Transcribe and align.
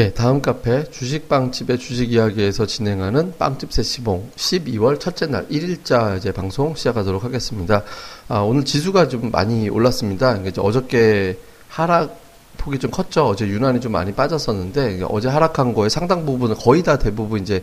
예, 0.00 0.14
다음 0.14 0.40
카페 0.40 0.84
주식빵집의 0.84 1.78
주식 1.78 2.10
이야기에서 2.10 2.64
진행하는 2.64 3.34
빵집 3.36 3.70
세시봉 3.70 4.30
12월 4.34 4.98
첫째 4.98 5.26
날 5.26 5.46
1일자 5.48 6.16
이제 6.16 6.32
방송 6.32 6.74
시작하도록 6.74 7.22
하겠습니다. 7.22 7.82
아, 8.26 8.38
오늘 8.38 8.64
지수가 8.64 9.08
좀 9.08 9.30
많이 9.30 9.68
올랐습니다. 9.68 10.38
그러니까 10.38 10.62
어저께 10.62 11.36
하락 11.68 12.18
폭이 12.56 12.78
좀 12.78 12.90
컸죠. 12.90 13.26
어제 13.26 13.46
유난히 13.46 13.78
좀 13.82 13.92
많이 13.92 14.14
빠졌었는데 14.14 15.02
어제 15.06 15.28
하락한 15.28 15.74
거에 15.74 15.90
상당 15.90 16.24
부분은 16.24 16.56
거의 16.56 16.82
다 16.82 16.98
대부분 16.98 17.42
이제 17.42 17.62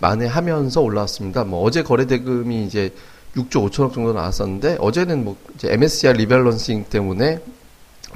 만회하면서 0.00 0.80
올라왔습니다. 0.80 1.44
뭐 1.44 1.62
어제 1.64 1.82
거래 1.82 2.06
대금이 2.06 2.64
이제 2.64 2.94
6조 3.36 3.68
5천억 3.68 3.92
정도 3.92 4.14
나왔었는데 4.14 4.78
어제는 4.80 5.22
뭐 5.22 5.36
이제 5.54 5.70
MSCI 5.70 6.14
리밸런싱 6.14 6.84
때문에 6.84 7.40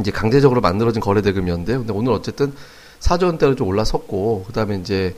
이제 0.01 0.11
강제적으로 0.11 0.63
만들어진 0.63 1.03
거래 1.03 1.21
대금이었는데 1.21 1.77
근데 1.77 1.93
오늘 1.93 2.13
어쨌든 2.13 2.55
4조 3.01 3.25
원대로 3.25 3.55
좀 3.55 3.69
올라섰고 3.69 4.45
그다음에 4.47 4.77
이제 4.77 5.15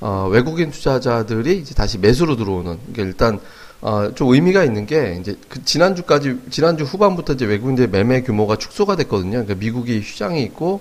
어, 0.00 0.28
외국인 0.30 0.70
투자자들이 0.70 1.58
이제 1.58 1.74
다시 1.74 1.98
매수로 1.98 2.36
들어오는 2.36 2.78
그러니까 2.92 3.02
일단 3.02 3.40
어, 3.82 4.10
좀 4.14 4.32
의미가 4.32 4.64
있는 4.64 4.86
게 4.86 5.18
이제 5.20 5.36
그 5.48 5.64
지난주까지 5.64 6.38
지난주 6.50 6.84
후반부터 6.84 7.34
이제 7.34 7.46
외국인들 7.46 7.88
매매 7.88 8.22
규모가 8.22 8.56
축소가 8.56 8.96
됐거든요. 8.96 9.30
그러니까 9.30 9.54
미국이 9.54 10.00
휴장이 10.00 10.42
있고 10.42 10.80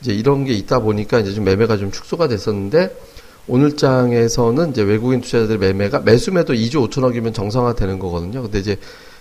이제 0.00 0.12
이런 0.12 0.44
게 0.44 0.52
있다 0.52 0.80
보니까 0.80 1.20
이제 1.20 1.32
좀 1.32 1.44
매매가 1.44 1.76
좀 1.76 1.92
축소가 1.92 2.28
됐었는데 2.28 2.96
오늘 3.46 3.76
장에서는 3.76 4.70
이제 4.70 4.82
외국인 4.82 5.20
투자자들 5.20 5.58
매매가 5.58 6.00
매수매도 6.00 6.54
2조 6.54 6.88
5천억이면 6.88 7.34
정상화되는 7.34 7.98
거거든요. 7.98 8.42
근데 8.42 8.58
이제 8.58 8.76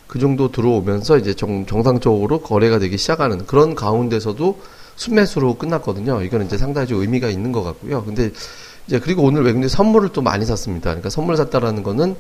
그 0.08 0.18
정도 0.18 0.52
들어오면서 0.52 1.18
이제 1.18 1.34
정, 1.36 1.66
정상적으로 1.66 2.42
거래가 2.42 2.80
되기 2.80 2.98
시작하는 2.98 3.46
그런 3.46 3.76
가운데서도 3.76 4.60
순매수로 5.00 5.56
끝났거든요. 5.56 6.22
이거는 6.22 6.46
이제 6.46 6.58
상당히 6.58 6.88
좀 6.88 7.02
의미가 7.02 7.30
있는 7.30 7.54
것 7.54 7.64
같고요. 7.64 8.04
근데 8.04 8.32
이제 8.86 9.00
그리고 9.00 9.24
오늘 9.24 9.44
외국인 9.44 9.70
선물을 9.70 10.10
또 10.10 10.22
많이 10.22 10.46
샀습니다. 10.46 10.90
그러니까 10.90 11.10
선물 11.10 11.38
샀다라는 11.38 11.84
거는 11.84 12.16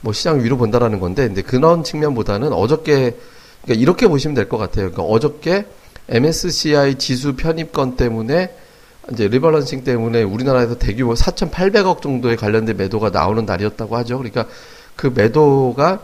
뭐 0.00 0.12
시장 0.12 0.42
위로 0.42 0.56
본다라는 0.56 1.00
건데, 1.00 1.26
근데 1.26 1.42
그런 1.42 1.82
측면보다는 1.82 2.52
어저께 2.52 3.16
그러니까 3.62 3.82
이렇게 3.82 4.06
보시면 4.06 4.34
될 4.34 4.48
것 4.48 4.58
같아요. 4.58 4.92
그러니까 4.92 5.02
어저께 5.02 5.66
MSCI 6.08 6.98
지수 6.98 7.34
편입건 7.34 7.96
때문에 7.96 8.54
이제 9.12 9.26
리버런싱 9.26 9.82
때문에 9.82 10.22
우리나라에서 10.22 10.78
대규모 10.78 11.14
4,800억 11.14 12.00
정도의 12.00 12.36
관련된 12.36 12.76
매도가 12.76 13.10
나오는 13.10 13.44
날이었다고 13.44 13.96
하죠. 13.98 14.18
그러니까 14.18 14.46
그 14.94 15.12
매도가 15.12 16.00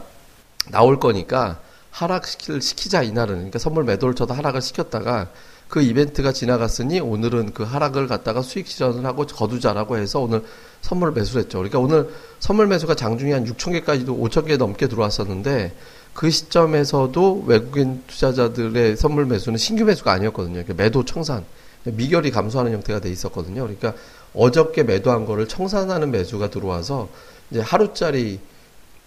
나올 0.73 0.99
거니까 0.99 1.61
하락시킬 1.93 2.61
시키자 2.61 3.03
이날은 3.03 3.35
그러니까 3.37 3.61
선물 3.61 3.85
매도를 3.85 4.17
쳐도 4.17 4.35
하락을 4.35 4.61
시켰다가 4.61 5.29
그 5.69 5.83
이벤트가 5.83 6.33
지나갔으니 6.33 7.01
오늘은 7.01 7.53
그 7.53 7.65
하락을 7.65 8.07
갖다가 8.07 8.43
수익 8.43 8.69
실현을 8.69 9.05
하고 9.05 9.27
거두자라고 9.27 9.97
해서 9.97 10.21
오늘 10.21 10.45
선물 10.81 11.13
매수를 11.13 11.43
했죠. 11.43 11.59
그러니까 11.59 11.81
오늘 11.81 12.09
선물 12.39 12.69
매수가 12.69 12.95
장중에 12.95 13.33
한 13.33 13.45
6천 13.45 13.73
개까지도 13.73 14.17
5천 14.17 14.47
개 14.47 14.57
넘게 14.57 14.87
들어왔었는데 14.87 15.75
그 16.15 16.31
시점에서도 16.31 17.45
외국인 17.47 18.03
투자자들의 18.07 18.97
선물 18.97 19.27
매수는 19.27 19.59
신규 19.59 19.85
매수가 19.85 20.11
아니었거든요. 20.11 20.55
그러니까 20.63 20.75
매도 20.75 21.05
청산, 21.05 21.45
미결이 21.85 22.31
감소하는 22.31 22.73
형태가 22.73 23.01
돼 23.01 23.11
있었거든요. 23.11 23.63
그러니까 23.63 23.95
어저께 24.35 24.85
매도한 24.85 25.27
거를 25.27 25.49
청산하는 25.49 26.11
매수가 26.11 26.51
들어와서 26.51 27.09
이제 27.51 27.61
하루짜리 27.61 28.39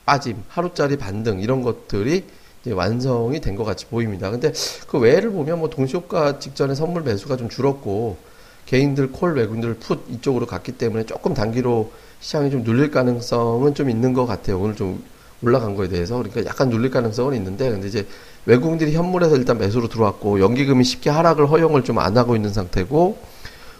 빠짐, 0.06 0.44
하루짜리 0.48 0.98
반등 0.98 1.40
이런 1.40 1.62
것들이 1.62 2.26
완성이 2.72 3.40
된 3.40 3.56
것 3.56 3.64
같이 3.64 3.86
보입니다. 3.88 4.30
근데 4.30 4.52
그 4.88 5.00
외를 5.00 5.32
보면 5.32 5.60
뭐 5.60 5.70
동시효과 5.70 6.40
직전에 6.40 6.76
선물 6.76 7.04
매수가 7.04 7.38
좀 7.38 7.50
줄었고 7.50 8.18
개인들 8.66 9.12
콜 9.12 9.34
외국인들 9.36 9.76
풋 9.76 10.04
이쪽으로 10.10 10.46
갔기 10.46 10.74
때문에 10.74 11.06
조금 11.06 11.34
단기로 11.34 11.92
시장이 12.20 12.52
좀 12.52 12.64
눌릴 12.64 12.92
가능성은 12.92 13.74
좀 13.74 13.90
있는 13.90 14.14
것 14.14 14.26
같아요. 14.26 14.60
오늘 14.60 14.76
좀 14.76 15.04
올라간 15.42 15.76
거에 15.76 15.88
대해서 15.88 16.18
그러니까 16.18 16.46
약간 16.46 16.70
눌릴 16.70 16.92
가능성은 16.92 17.36
있는데 17.38 17.70
근데 17.72 17.88
이제 17.88 18.06
외국인들이 18.46 18.94
현물에서 18.94 19.38
일단 19.38 19.58
매수로 19.58 19.88
들어왔고 19.88 20.40
연기금이 20.42 20.84
쉽게 20.84 21.10
하락을 21.10 21.50
허용을 21.50 21.84
좀 21.84 21.98
안 22.00 22.18
하고 22.18 22.36
있는 22.36 22.52
상태고 22.52 23.18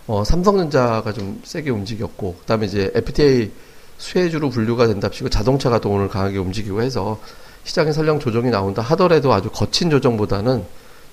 어, 0.08 0.24
삼성전자가 0.24 1.14
좀 1.14 1.42
세게 1.44 1.70
움직였고 1.70 2.36
그다음에 2.42 2.66
이제 2.66 2.92
FTA 2.96 3.52
수혜주로 3.98 4.50
분류가 4.50 4.88
된답시고 4.88 5.30
자동차가 5.30 5.80
또 5.80 5.90
오늘 5.92 6.08
강하게 6.08 6.38
움직이고 6.40 6.82
해서 6.82 7.20
시장에 7.64 7.92
설령 7.92 8.20
조정이 8.20 8.50
나온다 8.50 8.82
하더라도 8.82 9.34
아주 9.34 9.50
거친 9.52 9.90
조정보다는 9.90 10.64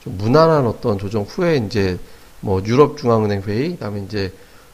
좀 0.02 0.18
무난한 0.18 0.66
어떤 0.66 0.98
조정 0.98 1.22
후에 1.22 1.56
이제 1.56 1.98
뭐 2.40 2.62
유럽 2.64 2.96
중앙은행 2.96 3.42
회의, 3.42 3.72
그다음에 3.72 4.00
이제 4.00 4.32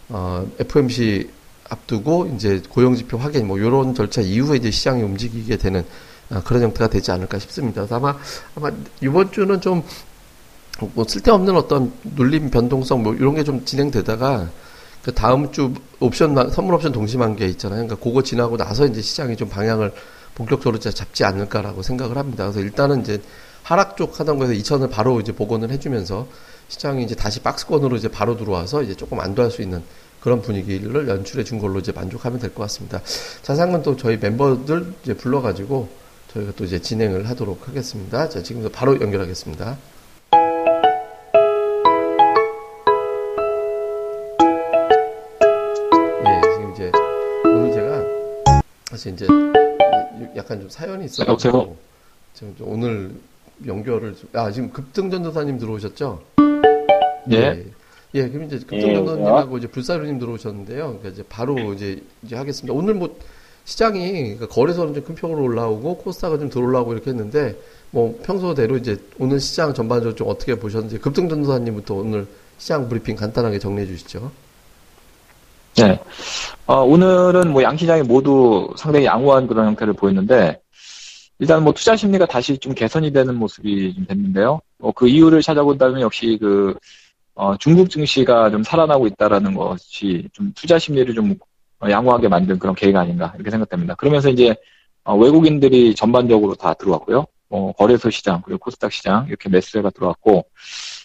어 0.08 0.46
FMC 0.58 1.30
앞두고 1.70 2.32
이제 2.34 2.62
고용 2.68 2.94
지표 2.94 3.16
확인 3.16 3.46
뭐 3.46 3.58
이런 3.58 3.94
절차 3.94 4.20
이후에 4.20 4.56
이제 4.58 4.70
시장이 4.70 5.02
움직이게 5.02 5.56
되는 5.56 5.84
아, 6.30 6.42
그런 6.42 6.62
형태가 6.62 6.88
되지 6.88 7.10
않을까 7.12 7.38
싶습니다. 7.38 7.86
아마 7.90 8.16
아마 8.54 8.70
이번 9.00 9.32
주는 9.32 9.60
좀 9.60 9.82
뭐 10.94 11.04
쓸데없는 11.06 11.54
어떤 11.56 11.92
눌림 12.02 12.50
변동성 12.50 13.02
뭐 13.02 13.14
이런 13.14 13.34
게 13.34 13.44
좀 13.44 13.64
진행되다가 13.64 14.48
그 15.02 15.12
다음 15.12 15.50
주 15.52 15.72
옵션 16.00 16.50
선물 16.50 16.74
옵션 16.74 16.92
동시만계 16.92 17.46
있잖아요. 17.48 17.86
그러니까 17.86 17.96
그거 18.02 18.22
지나고 18.22 18.56
나서 18.56 18.86
이제 18.86 19.02
시장이 19.02 19.36
좀 19.36 19.48
방향을 19.48 19.92
본격적으로 20.34 20.78
잡지 20.78 21.24
않을까라고 21.24 21.82
생각을 21.82 22.16
합니다. 22.16 22.44
그래서 22.44 22.60
일단은 22.60 23.02
이제 23.02 23.20
하락 23.62 23.96
쪽 23.96 24.18
하던 24.18 24.38
거에서 24.38 24.54
2천을 24.54 24.90
바로 24.90 25.20
이제 25.20 25.32
복원을 25.32 25.70
해주면서 25.70 26.26
시장이 26.68 27.04
이제 27.04 27.14
다시 27.14 27.40
박스권으로 27.40 27.96
이제 27.96 28.08
바로 28.08 28.36
들어와서 28.36 28.82
이제 28.82 28.94
조금 28.94 29.20
안도할 29.20 29.50
수 29.50 29.62
있는 29.62 29.82
그런 30.20 30.40
분위기를 30.40 31.08
연출해 31.08 31.44
준 31.44 31.58
걸로 31.58 31.80
이제 31.80 31.92
만족하면 31.92 32.38
될 32.38 32.54
것 32.54 32.62
같습니다. 32.62 33.02
자세한 33.42 33.82
또 33.82 33.96
저희 33.96 34.16
멤버들 34.16 34.94
이제 35.02 35.14
불러가지고 35.14 35.88
저희가 36.32 36.52
또 36.56 36.64
이제 36.64 36.80
진행을 36.80 37.28
하도록 37.28 37.68
하겠습니다. 37.68 38.28
자, 38.28 38.42
지금부터 38.42 38.74
바로 38.74 38.98
연결하겠습니다. 39.00 39.76
예, 46.24 46.40
지금 46.54 46.72
이제 46.72 46.92
오늘 47.44 47.72
제가 47.72 48.62
사실 48.90 49.12
이제 49.12 49.26
약간 50.36 50.60
좀 50.60 50.68
사연이 50.68 51.04
있어가지고 51.04 51.76
지금 52.34 52.54
오늘 52.60 53.14
연결을 53.66 54.14
아 54.32 54.50
지금 54.50 54.70
급등전도사님 54.72 55.58
들어오셨죠? 55.58 56.22
예. 57.30 57.36
예. 57.36 57.66
예, 58.14 58.28
그럼 58.28 58.44
이제 58.44 58.58
급등전도사님하고 58.58 59.54
예, 59.54 59.58
이제 59.58 59.66
불사르님 59.68 60.18
들어오셨는데요. 60.18 60.84
그러니까 60.84 61.08
이제 61.08 61.22
바로 61.28 61.72
이제 61.72 62.02
이제 62.22 62.36
하겠습니다. 62.36 62.74
오늘 62.74 62.94
뭐 62.94 63.16
시장이 63.64 64.12
그러니까 64.12 64.48
거래소는 64.48 64.94
좀큰 64.94 65.14
폭으로 65.14 65.42
올라오고 65.42 65.98
코스닥은 65.98 66.40
좀 66.40 66.50
들어올라오고 66.50 66.92
이렇게 66.92 67.10
했는데 67.10 67.56
뭐 67.90 68.18
평소대로 68.22 68.76
이제 68.76 68.98
오늘 69.18 69.40
시장 69.40 69.72
전반적으로 69.72 70.14
좀 70.14 70.28
어떻게 70.28 70.56
보셨는지 70.56 70.98
급등전도사님부터 70.98 71.94
오늘 71.94 72.26
시장 72.58 72.88
브리핑 72.88 73.16
간단하게 73.16 73.58
정리해 73.58 73.86
주시죠. 73.86 74.30
네. 75.76 75.98
어, 76.66 76.82
오늘은 76.82 77.50
뭐 77.50 77.62
양시장이 77.62 78.02
모두 78.02 78.68
상당히 78.76 79.06
양호한 79.06 79.46
그런 79.46 79.66
형태를 79.68 79.94
보였는데, 79.94 80.60
일단 81.38 81.64
뭐 81.64 81.72
투자 81.72 81.96
심리가 81.96 82.26
다시 82.26 82.58
좀 82.58 82.74
개선이 82.74 83.12
되는 83.12 83.34
모습이 83.36 83.94
좀 83.94 84.06
됐는데요. 84.06 84.60
어, 84.80 84.92
그 84.92 85.08
이유를 85.08 85.42
찾아본다면 85.42 86.00
역시 86.02 86.38
그, 86.40 86.74
어, 87.34 87.56
중국 87.56 87.88
증시가 87.88 88.50
좀 88.50 88.62
살아나고 88.62 89.06
있다라는 89.06 89.54
것이 89.54 90.28
좀 90.32 90.52
투자 90.54 90.78
심리를 90.78 91.14
좀 91.14 91.34
양호하게 91.88 92.28
만든 92.28 92.58
그런 92.58 92.74
계기가 92.74 93.00
아닌가 93.00 93.32
이렇게 93.34 93.50
생각됩니다. 93.50 93.94
그러면서 93.94 94.28
이제 94.28 94.54
어, 95.04 95.16
외국인들이 95.16 95.94
전반적으로 95.94 96.54
다 96.54 96.74
들어왔고요. 96.74 97.26
어, 97.48 97.72
거래소 97.72 98.10
시장 98.10 98.40
그리고 98.42 98.58
코스닥 98.58 98.92
시장 98.92 99.26
이렇게 99.28 99.48
매수세가 99.48 99.90
들어왔고 99.90 100.44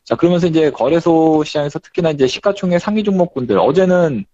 자 0.04 0.16
그러면서 0.16 0.48
이제 0.48 0.70
거래소 0.72 1.44
시장에서 1.44 1.80
특히나 1.80 2.12
이제 2.12 2.28
시가총액 2.28 2.80
상위 2.80 3.04
종목군들 3.04 3.58
어제는 3.58 4.26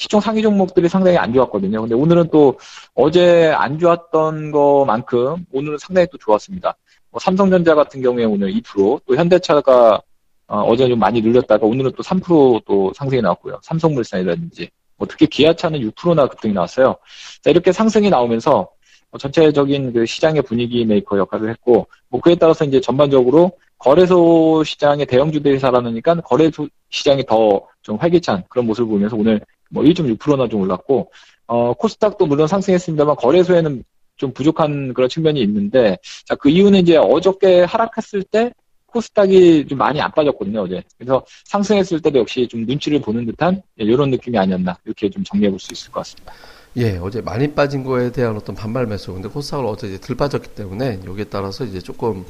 시총 0.00 0.18
상위 0.18 0.40
종목들이 0.40 0.88
상당히 0.88 1.18
안 1.18 1.30
좋았거든요. 1.34 1.82
근데 1.82 1.94
오늘은 1.94 2.28
또 2.32 2.58
어제 2.94 3.52
안 3.54 3.78
좋았던 3.78 4.50
것만큼 4.50 5.44
오늘은 5.52 5.76
상당히 5.76 6.06
또 6.10 6.16
좋았습니다. 6.16 6.74
뭐 7.10 7.20
삼성전자 7.20 7.74
같은 7.74 8.00
경우에 8.00 8.24
오늘 8.24 8.50
2%, 8.50 9.02
또 9.04 9.14
현대차가 9.14 10.00
어, 10.46 10.76
제좀 10.76 10.98
많이 10.98 11.20
늘렸다가 11.20 11.66
오늘은 11.66 11.92
또 11.96 12.02
3%또 12.02 12.92
상승이 12.94 13.20
나왔고요. 13.20 13.60
삼성물산이라든지 13.62 14.70
뭐 14.96 15.06
특히 15.06 15.26
기아차는 15.26 15.80
6%나 15.80 16.26
급등이 16.28 16.54
나왔어요. 16.54 16.96
자, 17.42 17.50
이렇게 17.50 17.70
상승이 17.70 18.08
나오면서 18.08 18.70
뭐 19.10 19.18
전체적인 19.18 19.92
그 19.92 20.06
시장의 20.06 20.42
분위기 20.42 20.82
메이커 20.86 21.18
역할을 21.18 21.50
했고 21.50 21.86
뭐 22.08 22.22
그에 22.22 22.36
따라서 22.36 22.64
이제 22.64 22.80
전반적으로 22.80 23.52
거래소 23.76 24.64
시장의 24.64 25.04
대형주들이 25.04 25.58
살아나니까 25.58 26.22
거래소 26.22 26.68
시장이 26.88 27.26
더 27.26 27.70
좀 27.82 27.96
활기찬 27.96 28.44
그런 28.48 28.66
모습을 28.66 28.88
보면서 28.88 29.16
오늘 29.16 29.40
뭐 29.70 29.82
1.6%나 29.84 30.48
좀 30.48 30.60
올랐고 30.62 31.10
어, 31.46 31.72
코스닥도 31.74 32.26
물론 32.26 32.46
상승했습니다만 32.46 33.16
거래소에는 33.16 33.82
좀 34.16 34.32
부족한 34.32 34.92
그런 34.94 35.08
측면이 35.08 35.40
있는데 35.42 35.96
자 36.26 36.34
그 36.36 36.48
이유는 36.50 36.80
이제 36.80 36.96
어저께 36.96 37.62
하락했을 37.62 38.22
때 38.24 38.52
코스닥이 38.86 39.66
좀 39.68 39.78
많이 39.78 40.00
안 40.00 40.10
빠졌거든요, 40.10 40.62
어제. 40.62 40.82
그래서 40.98 41.24
상승했을 41.44 42.00
때도 42.02 42.18
역시 42.18 42.48
좀 42.48 42.66
눈치를 42.66 43.00
보는 43.00 43.24
듯한 43.26 43.62
이런 43.76 44.10
느낌이 44.10 44.36
아니었나, 44.36 44.76
이렇게 44.84 45.08
좀 45.08 45.22
정리해 45.22 45.48
볼 45.48 45.58
수 45.60 45.72
있을 45.72 45.92
것 45.92 46.00
같습니다. 46.00 46.34
예, 46.76 46.98
어제 46.98 47.20
많이 47.20 47.52
빠진 47.52 47.84
거에 47.84 48.10
대한 48.12 48.36
어떤 48.36 48.54
반발 48.56 48.86
매수. 48.86 49.12
근데 49.12 49.28
코스닥을 49.28 49.64
어제 49.66 49.86
이제 49.88 49.98
들 49.98 50.16
빠졌기 50.16 50.50
때문에 50.56 51.00
여기에 51.06 51.24
따라서 51.24 51.64
이제 51.64 51.78
조금 51.80 52.24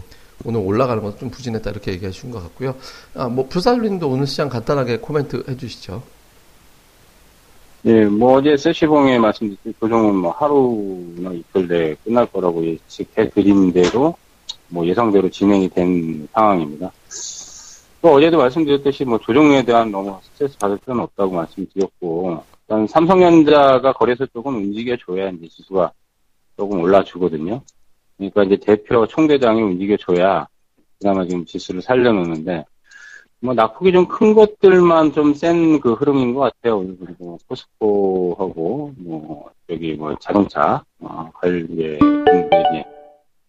오늘 0.44 0.60
올라가는 0.60 1.02
건 1.02 1.16
좀 1.18 1.30
부진했다 1.30 1.70
이렇게 1.70 1.92
얘기해 1.92 2.10
주신 2.10 2.30
것 2.30 2.42
같고요. 2.42 2.74
아, 3.14 3.28
뭐 3.28 3.46
불살님도 3.48 4.08
오늘 4.08 4.26
시장 4.26 4.48
간단하게 4.50 4.98
코멘트 4.98 5.44
해 5.48 5.56
주시죠. 5.56 6.02
예, 7.86 8.04
뭐 8.04 8.34
어제 8.34 8.58
세시봉에 8.58 9.18
말씀드린 9.18 9.74
조정은 9.80 10.14
뭐 10.16 10.32
하루나 10.32 11.32
이틀 11.32 11.66
내에 11.66 11.96
끝날 12.04 12.26
거라고 12.26 12.62
예측해 12.62 13.30
드린 13.30 13.72
대로 13.72 14.14
뭐 14.68 14.86
예상대로 14.86 15.30
진행이 15.30 15.70
된 15.70 16.28
상황입니다. 16.34 16.92
또 18.02 18.08
어제도 18.08 18.36
말씀드렸듯이 18.36 19.06
뭐 19.06 19.18
조정에 19.18 19.62
대한 19.64 19.90
너무 19.90 20.18
스트레스 20.22 20.58
받을 20.58 20.76
필요는 20.76 21.04
없다고 21.04 21.32
말씀드렸고 21.32 22.44
일단 22.68 22.86
삼성전자가 22.86 23.94
거래소 23.94 24.26
쪽은 24.26 24.54
움직여줘야 24.54 25.30
이제 25.30 25.48
지수가 25.48 25.90
조금 26.58 26.82
올라주거든요. 26.82 27.62
그러니까 28.18 28.44
이제 28.44 28.56
대표 28.56 29.06
총대장이 29.06 29.62
움직여줘야 29.62 30.46
그나마 30.98 31.24
지금 31.24 31.46
지수를 31.46 31.80
살려놓는데 31.80 32.62
뭐 33.42 33.54
낙폭이 33.54 33.92
좀 33.92 34.06
큰 34.06 34.34
것들만 34.34 35.12
좀 35.12 35.32
센 35.34 35.80
그 35.80 35.94
흐름인 35.94 36.34
것 36.34 36.40
같아요. 36.40 36.80
그리고 36.98 37.38
포스코하고 37.48 38.92
뭐 38.98 39.50
여기 39.70 39.94
뭐 39.94 40.14
자동차 40.20 40.82
어, 41.00 41.30
관계 41.34 41.98
종들이 41.98 42.84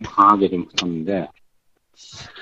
강하게 0.06 0.50
좀 0.50 0.66
붙었는데 0.66 1.28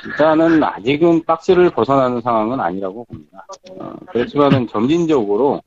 일단은 0.06 0.63
아직은 0.63 1.24
박스를 1.25 1.69
벗어나는 1.72 2.22
상황은 2.22 2.60
아니라고 2.60 3.04
봅니다. 3.06 3.46
어, 3.72 3.94
그렇지만은 4.12 4.68
점진적으로 4.68 5.62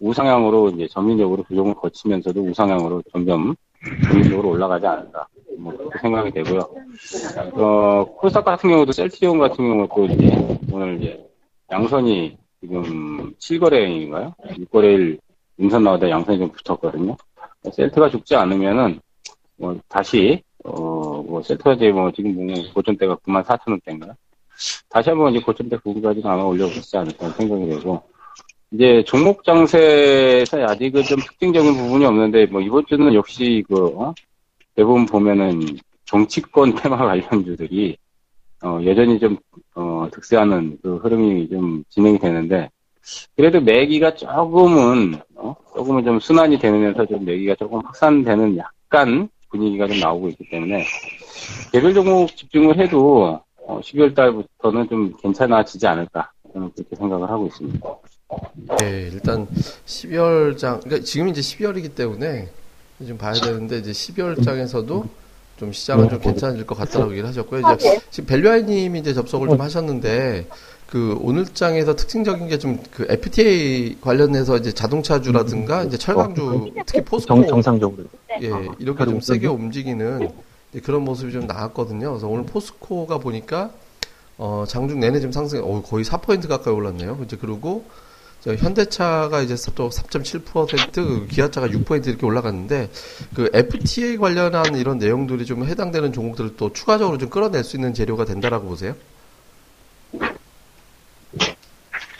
우상향으로 0.00 0.70
이제 0.70 0.88
점진적으로 0.88 1.44
부종을 1.44 1.74
거치면서도 1.74 2.42
우상향으로 2.42 3.02
점점 3.12 3.54
점진적으로 4.10 4.50
올라가지 4.50 4.86
않을까 4.86 5.26
뭐 5.58 5.76
그렇게 5.76 5.98
생각이 6.00 6.30
되고요. 6.32 6.60
어, 7.54 8.04
코스닥 8.16 8.44
같은 8.44 8.70
경우도 8.70 8.92
셀티온 8.92 9.38
같은 9.38 9.56
경우도 9.56 10.06
이제 10.06 10.58
오늘 10.72 11.00
이제 11.00 11.26
양선이 11.70 12.36
지금 12.60 13.34
7거래인가요? 13.34 14.34
6거래일 14.38 15.18
음선 15.60 15.84
나오다 15.84 16.08
양선이 16.08 16.38
좀 16.38 16.52
붙었거든요. 16.52 17.16
셀트가 17.72 18.10
죽지 18.10 18.34
않으면은 18.34 19.00
뭐 19.56 19.78
다시 19.88 20.42
어뭐 20.64 21.42
셀트가 21.42 21.74
이제 21.74 21.90
뭐 21.90 22.10
지금 22.12 22.34
보면 22.34 22.72
고점대가 22.72 23.16
9만 23.16 23.44
4천 23.44 23.68
원대인가요? 23.68 24.14
다시 24.88 25.10
한번 25.10 25.34
이제 25.34 25.44
고점대 25.44 25.76
부분까지 25.78 26.22
아마 26.24 26.42
올려보지 26.42 26.96
않을까 26.96 27.30
생각이 27.30 27.68
되고 27.68 28.02
이제 28.72 29.04
종목 29.06 29.44
장세에서 29.44 30.64
아직은 30.64 31.02
좀 31.02 31.18
특징적인 31.18 31.74
부분이 31.74 32.04
없는데 32.04 32.46
뭐 32.46 32.60
이번 32.60 32.84
주는 32.86 33.12
역시 33.14 33.62
그 33.68 33.86
어? 33.86 34.14
대부분 34.74 35.06
보면은 35.06 35.78
정치권 36.04 36.74
테마 36.76 36.96
관련주들이 36.96 37.96
어, 38.64 38.78
여전히 38.84 39.18
좀 39.18 39.36
어, 39.74 40.08
득세하는 40.12 40.78
그 40.82 40.96
흐름이 40.96 41.48
좀 41.48 41.82
진행이 41.88 42.18
되는데 42.18 42.70
그래도 43.36 43.60
매기가 43.60 44.14
조금은 44.14 45.18
어, 45.34 45.56
조금은 45.74 46.04
좀 46.04 46.20
순환이 46.20 46.58
되면서 46.58 47.04
좀 47.06 47.24
매기가 47.24 47.56
조금 47.56 47.80
확산되는 47.84 48.56
약간 48.56 49.28
분위기가 49.50 49.86
좀 49.88 49.98
나오고 49.98 50.28
있기 50.28 50.48
때문에 50.48 50.84
개별 51.72 51.92
종목 51.92 52.28
집중을 52.36 52.78
해도 52.78 53.40
어, 53.66 53.80
12월 53.80 54.14
달부터는 54.14 54.88
좀 54.88 55.12
괜찮아지지 55.20 55.86
않을까 55.86 56.30
저는 56.52 56.70
그렇게 56.74 56.94
생각을 56.96 57.28
하고 57.28 57.46
있습니다. 57.46 57.96
네, 58.78 59.10
일단 59.12 59.46
12월 59.86 60.56
장, 60.56 60.80
그러니까 60.80 61.04
지금 61.04 61.28
이제 61.28 61.40
12월이기 61.40 61.94
때문에 61.94 62.48
좀 63.06 63.18
봐야 63.18 63.32
되는데 63.32 63.78
이제 63.78 63.90
12월장에서도 63.92 65.08
좀 65.58 65.72
시장은 65.72 66.08
좀 66.08 66.18
괜찮아질 66.20 66.66
것 66.66 66.76
같다고 66.76 67.10
얘기를 67.12 67.28
하셨고요. 67.28 67.62
이제 67.76 68.00
지금 68.10 68.26
벨류아이님이 68.26 68.98
이제 69.00 69.14
접속을 69.14 69.48
좀 69.48 69.60
하셨는데 69.60 70.46
그 70.88 71.16
오늘 71.22 71.44
장에서 71.46 71.94
특징적인 71.96 72.48
게 72.48 72.58
좀 72.58 72.78
그 72.90 73.06
FTA 73.08 73.98
관련해서 74.00 74.56
이제 74.58 74.72
자동차주라든가 74.72 75.84
이제 75.84 75.96
철강주 75.96 76.72
특히 76.86 77.02
포스코 77.04 77.46
정, 77.46 77.62
상적으로. 77.62 78.04
예 78.42 78.50
이렇게 78.78 79.04
좀 79.04 79.20
세게 79.20 79.46
움직이는 79.46 80.28
그런 80.82 81.02
모습이 81.02 81.32
좀 81.32 81.46
나왔거든요. 81.46 82.10
그래서 82.10 82.28
오늘 82.28 82.44
포스코가 82.44 83.18
보니까 83.18 83.70
어 84.38 84.64
장중 84.66 85.00
내내 85.00 85.20
지금 85.20 85.30
상승 85.32 85.62
어, 85.62 85.82
거의 85.82 86.04
4% 86.04 86.48
가까이 86.48 86.74
올랐네요. 86.74 87.18
이제 87.24 87.36
그리고 87.40 87.84
현대차가 88.44 89.40
이제 89.40 89.54
또 89.74 89.88
3.7%, 89.88 91.28
기아차가 91.28 91.68
6% 91.68 92.08
이렇게 92.08 92.26
올라갔는데 92.26 92.90
그 93.34 93.48
FTA 93.52 94.16
관련한 94.16 94.74
이런 94.74 94.98
내용들이 94.98 95.46
좀 95.46 95.64
해당되는 95.64 96.12
종목들을 96.12 96.56
또 96.56 96.72
추가적으로 96.72 97.18
좀 97.18 97.30
끌어낼 97.30 97.62
수 97.62 97.76
있는 97.76 97.94
재료가 97.94 98.24
된다라고 98.24 98.66
보세요? 98.66 98.96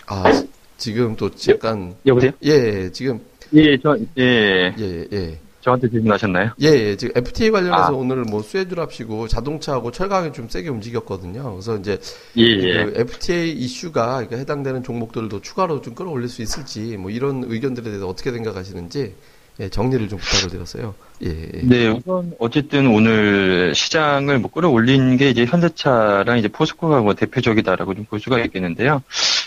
아 0.07 0.45
지금 0.77 1.17
또 1.17 1.31
약간 1.49 1.97
여보세요? 2.07 2.33
예 2.43 2.91
지금 2.93 3.21
예, 3.55 3.77
저, 3.79 3.97
예, 4.19 4.75
예 4.79 5.07
예. 5.13 5.39
저한테 5.63 5.89
질문하셨나요? 5.89 6.51
예, 6.61 6.67
예. 6.67 6.97
지금 6.97 7.17
FTA 7.17 7.51
관련해서 7.51 7.87
아. 7.87 7.91
오늘 7.91 8.23
뭐 8.25 8.43
수혜주랍시고 8.43 9.29
자동차하고 9.29 9.93
철강이 9.93 10.33
좀 10.33 10.49
세게 10.49 10.69
움직였거든요. 10.69 11.53
그래서 11.53 11.77
이제 11.79 11.99
예, 12.37 12.43
예. 12.43 12.85
그 12.85 12.93
FTA 12.97 13.53
이슈가 13.53 14.07
그러니까 14.17 14.37
해당되는 14.37 14.83
종목들도 14.83 15.41
추가로 15.41 15.81
좀 15.81 15.95
끌어올릴 15.95 16.29
수 16.29 16.43
있을지 16.43 16.97
뭐 16.97 17.11
이런 17.11 17.45
의견들에 17.47 17.85
대해서 17.85 18.09
어떻게 18.09 18.33
생각하시는지 18.33 19.15
예, 19.61 19.69
정리를 19.69 20.09
좀 20.09 20.19
부탁을 20.19 20.51
드렸어요. 20.51 20.95
예. 21.25 21.29
예. 21.29 21.61
네, 21.63 21.89
우선 21.89 22.33
어쨌든 22.39 22.87
오늘 22.89 23.75
시장을 23.75 24.39
뭐 24.39 24.51
끌어올린 24.51 25.17
게 25.17 25.31
이제 25.31 25.45
현대차랑 25.45 26.39
이제 26.39 26.49
포스코가 26.49 27.03
뭐 27.03 27.15
대표적이다라고 27.15 27.95
좀 27.95 28.03
볼 28.07 28.19
수가 28.19 28.41
있겠는데요. 28.41 29.03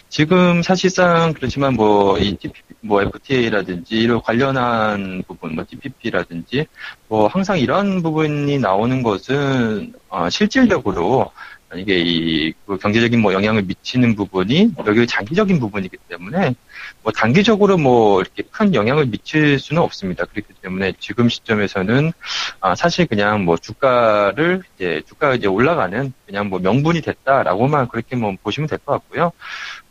지금 0.10 0.62
사실상 0.62 1.34
그렇지만 1.34 1.74
뭐이 1.74 2.38
뭐 2.82 3.02
FTA라든지 3.02 3.96
이런 3.96 4.22
관련한 4.22 5.24
부분, 5.28 5.56
뭐 5.56 5.66
TPP라든지 5.70 6.68
뭐 7.08 7.28
항상 7.28 7.60
이런 7.60 8.02
부분이 8.02 8.60
나오는 8.60 9.04
것은 9.04 9.94
어, 10.10 10.30
실질적으로 10.30 11.32
이게 11.76 12.00
이 12.00 12.54
그 12.66 12.78
경제적인 12.78 13.22
뭐 13.22 13.32
영향을 13.34 13.62
미치는 13.64 14.16
부분이 14.16 14.72
여기 14.88 15.06
장기적인 15.06 15.60
부분이기 15.60 15.98
때문에 16.10 16.56
뭐 17.04 17.12
단기적으로 17.14 17.78
뭐 17.78 18.22
이렇게 18.22 18.42
큰 18.50 18.74
영향을 18.74 19.06
미칠 19.06 19.60
수는 19.60 19.82
없습니다. 19.84 20.26
그렇기 20.26 20.54
때문에 20.64 20.94
지금 21.00 21.30
시점에서는 21.30 22.12
아 22.60 22.74
사실 22.74 23.06
그냥 23.06 23.46
뭐 23.46 23.56
주가를 23.58 24.64
이제 24.76 25.02
주가가 25.08 25.36
이제 25.36 25.48
올라가는 25.48 26.12
그냥 26.26 26.50
뭐 26.50 26.58
명분이 26.60 27.02
됐다라고만 27.02 27.88
그렇게 27.90 28.16
뭐 28.16 28.34
보시면 28.42 28.68
될 28.68 28.80
것 28.80 28.94
같고요. 28.94 29.32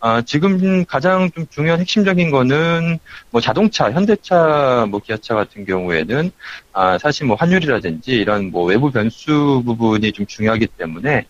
아 0.01 0.23
지금 0.23 0.85
가장 0.85 1.31
좀 1.31 1.47
중요한 1.49 1.81
핵심적인 1.81 2.31
거는 2.33 2.99
뭐 3.31 3.41
자동차, 3.41 3.91
현대차, 3.93 4.87
뭐 4.91 5.01
기아차 5.01 5.35
같은 5.35 5.65
경우에는 5.65 6.31
아 6.73 6.99
사실 6.99 7.27
뭐 7.27 7.37
환율이라든지 7.37 8.13
이런 8.13 8.51
뭐 8.51 8.65
외부 8.65 8.91
변수 8.91 9.63
부분이 9.65 10.11
좀 10.13 10.27
중요하기 10.27 10.67
때문에 10.77 11.27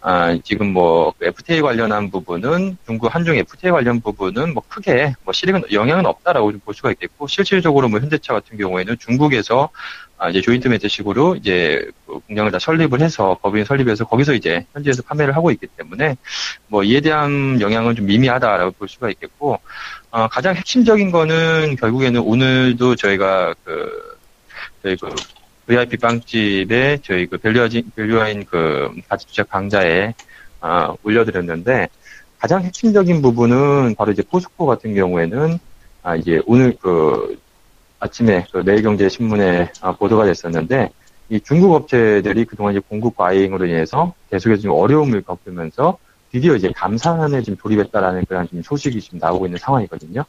아, 0.00 0.38
지금 0.44 0.72
뭐 0.72 1.12
FTA 1.20 1.60
관련한 1.60 2.10
부분은 2.10 2.78
중국 2.86 3.12
한중 3.12 3.36
FTA 3.36 3.72
관련 3.72 4.00
부분은 4.00 4.54
뭐 4.54 4.62
크게 4.68 5.14
뭐 5.24 5.32
실익은 5.32 5.64
영향은 5.72 6.06
없다라고 6.06 6.52
좀볼 6.52 6.74
수가 6.74 6.92
있겠고 6.92 7.26
실질적으로 7.26 7.88
뭐 7.88 7.98
현대차 7.98 8.32
같은 8.32 8.56
경우에는 8.58 8.96
중국에서 8.98 9.70
아, 10.16 10.28
이제 10.28 10.40
조인트 10.40 10.68
매트식으로 10.68 11.36
이제 11.36 11.88
그 12.06 12.20
공장을 12.20 12.50
다 12.50 12.58
설립을 12.58 13.00
해서 13.00 13.38
법인 13.42 13.64
설립해서 13.64 14.04
거기서 14.04 14.34
이제 14.34 14.66
현지에서 14.72 15.02
판매를 15.02 15.34
하고 15.36 15.50
있기 15.50 15.66
때문에 15.76 16.16
뭐 16.68 16.82
이에 16.84 17.00
대한 17.00 17.60
영향은 17.60 17.96
좀 17.96 18.06
미미하다라고 18.06 18.72
볼 18.72 18.88
수가 18.88 19.10
있겠고 19.10 19.60
어, 20.10 20.28
가장 20.28 20.54
핵심적인 20.54 21.10
거는 21.10 21.76
결국에는 21.76 22.20
오늘도 22.20 22.96
저희가 22.96 23.54
그 23.64 24.18
저희 24.82 24.96
그 24.96 25.08
VIP 25.68 25.98
빵집에 25.98 26.98
저희 27.02 27.26
그 27.26 27.36
밸류아인, 27.36 27.92
밸류아인 27.94 28.46
그 28.46 28.90
가치주책 29.06 29.50
강좌에 29.50 30.14
아, 30.60 30.94
올려드렸는데 31.02 31.88
가장 32.38 32.62
핵심적인 32.62 33.20
부분은 33.20 33.94
바로 33.96 34.10
이제 34.10 34.22
포스코 34.22 34.64
같은 34.64 34.94
경우에는 34.94 35.58
아, 36.02 36.16
이제 36.16 36.40
오늘 36.46 36.74
그 36.80 37.38
아침에 38.00 38.46
그 38.50 38.58
매일경제 38.58 39.10
신문에 39.10 39.70
아, 39.82 39.92
보도가 39.92 40.24
됐었는데 40.24 40.90
이 41.28 41.40
중국 41.40 41.74
업체들이 41.74 42.46
그동안 42.46 42.72
이제 42.72 42.80
공급 42.88 43.14
과잉으로 43.16 43.66
인해서 43.66 44.14
계속해서 44.30 44.62
좀 44.62 44.72
어려움을 44.72 45.20
겪으면서 45.22 45.98
드디어 46.30 46.54
이제 46.54 46.70
감산에 46.74 47.42
지금 47.42 47.56
돌입했다라는 47.56 48.24
그런 48.26 48.48
좀 48.48 48.62
소식이 48.62 49.00
지금 49.00 49.18
나오고 49.18 49.46
있는 49.46 49.58
상황이거든요. 49.58 50.24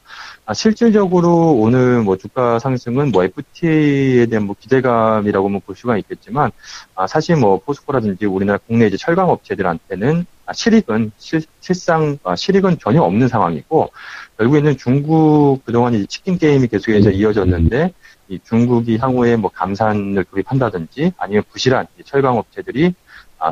아, 0.46 0.54
실질적으로 0.54 1.52
오늘 1.52 2.02
뭐 2.02 2.16
주가 2.16 2.58
상승은 2.58 3.10
뭐 3.10 3.24
FTA에 3.24 4.26
대한 4.26 4.46
뭐 4.46 4.56
기대감이라고 4.58 5.48
뭐볼 5.48 5.76
수가 5.76 5.96
있겠지만 5.98 6.50
아, 6.94 7.06
사실 7.06 7.36
뭐 7.36 7.58
포스코라든지 7.58 8.26
우리나라 8.26 8.58
국내 8.66 8.86
이제 8.86 8.96
철강 8.96 9.28
업체들한테는 9.28 10.26
아, 10.46 10.52
실익은 10.52 11.12
실, 11.16 11.42
실상 11.60 12.18
아, 12.24 12.34
실익은 12.34 12.78
전혀 12.80 13.02
없는 13.02 13.28
상황이고 13.28 13.92
결국에는 14.38 14.76
중국 14.78 15.60
그동안 15.64 15.94
이제 15.94 16.06
치킨 16.06 16.38
게임이 16.38 16.68
계속해서 16.68 17.10
이어졌는데 17.10 17.92
이 18.28 18.38
중국이 18.44 18.96
향후에 18.96 19.36
뭐 19.36 19.50
감산을 19.50 20.24
돌입한다든지 20.24 21.12
아니면 21.18 21.42
부실한 21.50 21.86
철강 22.04 22.38
업체들이 22.38 22.86
아, 22.86 22.92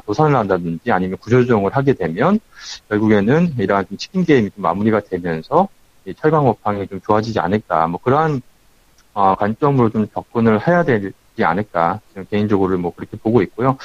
도산을 0.06 0.36
한다든지 0.36 0.92
아니면 0.92 1.18
구조조정을 1.18 1.74
하게 1.74 1.94
되면 1.94 2.38
결국에는 2.88 3.54
이러한 3.58 3.86
치킨 3.96 4.24
게임이 4.24 4.50
좀 4.50 4.62
마무리가 4.62 5.00
되면서 5.00 5.68
이 6.04 6.14
철강 6.14 6.46
업황이 6.46 6.86
좀 6.86 7.00
좋아지지 7.00 7.38
않을까 7.40 7.86
뭐 7.86 8.00
그러한 8.02 8.40
어, 9.14 9.34
관점으로 9.34 9.90
좀 9.90 10.06
접근을 10.14 10.66
해야 10.66 10.84
되지 10.84 11.12
않을까 11.42 12.00
개인적으로 12.30 12.78
뭐 12.78 12.94
그렇게 12.94 13.16
보고 13.16 13.42
있고요. 13.42 13.76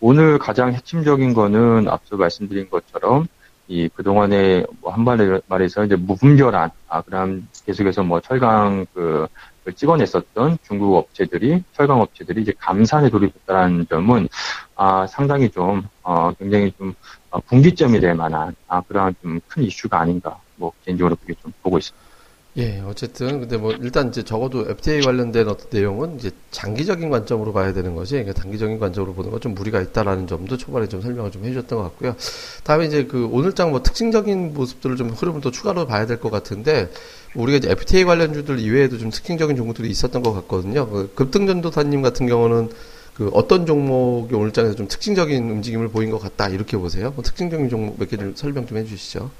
오늘 0.00 0.38
가장 0.38 0.72
핵심적인 0.72 1.32
거는 1.34 1.88
앞서 1.88 2.16
말씀드린 2.16 2.68
것처럼 2.68 3.26
이 3.68 3.88
그동안에 3.88 4.66
뭐한 4.80 5.04
말에서 5.46 5.84
이제 5.84 5.96
무분별한 5.96 6.70
아 6.88 7.00
그럼 7.02 7.48
계속해서 7.64 8.02
뭐 8.02 8.20
철강 8.20 8.86
그 8.92 9.26
찍어냈었던 9.70 10.58
중국 10.62 10.96
업체들이 10.96 11.62
철강 11.72 12.00
업체들이 12.00 12.42
이제 12.42 12.52
감산에 12.58 13.10
돌입했다는 13.10 13.86
점은 13.88 14.28
아 14.74 15.06
상당히 15.06 15.48
좀 15.50 15.82
어, 16.02 16.32
굉장히 16.32 16.72
좀 16.76 16.94
어, 17.30 17.40
분기점이 17.40 18.00
될 18.00 18.14
만한 18.14 18.54
아 18.66 18.80
그러한 18.82 19.14
좀 19.22 19.40
큰 19.48 19.62
이슈가 19.64 20.00
아닌가 20.00 20.38
뭐 20.56 20.72
개인적으로 20.84 21.16
그렇게 21.16 21.40
좀 21.40 21.52
보고 21.62 21.78
있습니다. 21.78 22.11
예, 22.58 22.80
어쨌든 22.86 23.40
근데 23.40 23.56
뭐 23.56 23.72
일단 23.72 24.08
이제 24.10 24.22
적어도 24.22 24.68
FTA 24.68 25.00
관련된 25.00 25.48
어떤 25.48 25.68
내용은 25.70 26.16
이제 26.18 26.30
장기적인 26.50 27.08
관점으로 27.08 27.50
봐야 27.54 27.72
되는 27.72 27.94
거지, 27.94 28.12
그러니까 28.16 28.34
단기적인 28.42 28.78
관점으로 28.78 29.14
보는 29.14 29.30
건 29.30 29.40
좀 29.40 29.54
무리가 29.54 29.80
있다라는 29.80 30.26
점도 30.26 30.58
초반에 30.58 30.86
좀 30.86 31.00
설명을 31.00 31.30
좀 31.30 31.44
해주셨던 31.46 31.78
것 31.78 31.82
같고요. 31.84 32.14
다음에 32.62 32.84
이제 32.84 33.06
그 33.06 33.26
오늘장 33.32 33.70
뭐 33.70 33.82
특징적인 33.82 34.52
모습들을 34.52 34.96
좀 34.96 35.08
흐름을 35.10 35.40
또 35.40 35.50
추가로 35.50 35.86
봐야 35.86 36.04
될 36.04 36.20
것 36.20 36.30
같은데 36.30 36.90
우리가 37.34 37.56
이제 37.56 37.70
FTA 37.70 38.04
관련주들 38.04 38.58
이외에도 38.58 38.98
좀 38.98 39.08
특징적인 39.10 39.56
종목들이 39.56 39.88
있었던 39.88 40.22
것 40.22 40.34
같거든요. 40.34 40.86
그 40.90 41.10
급등전도사님 41.14 42.02
같은 42.02 42.26
경우는 42.26 42.68
그 43.14 43.30
어떤 43.32 43.64
종목이 43.64 44.34
오늘장에서 44.34 44.74
좀 44.74 44.88
특징적인 44.88 45.48
움직임을 45.50 45.88
보인 45.88 46.10
것 46.10 46.18
같다 46.18 46.50
이렇게 46.50 46.76
보세요. 46.76 47.12
뭐 47.16 47.24
특징적인 47.24 47.70
종목 47.70 47.98
몇 47.98 48.10
개 48.10 48.18
좀 48.18 48.34
설명 48.36 48.66
좀 48.66 48.76
해주시죠. 48.76 49.30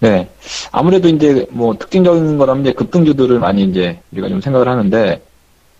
네. 0.00 0.28
아무래도 0.72 1.08
이제 1.08 1.46
뭐 1.50 1.76
특징적인 1.78 2.36
거라면 2.38 2.64
이제 2.64 2.72
급등주들을 2.72 3.38
많이 3.38 3.64
이제 3.64 3.98
우리가 4.12 4.28
좀 4.28 4.40
생각을 4.40 4.68
하는데, 4.68 5.22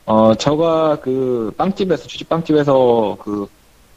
어, 0.07 0.35
저가 0.35 1.01
그 1.01 1.53
빵집에서, 1.57 2.07
주식빵집에서 2.07 3.19
그 3.21 3.47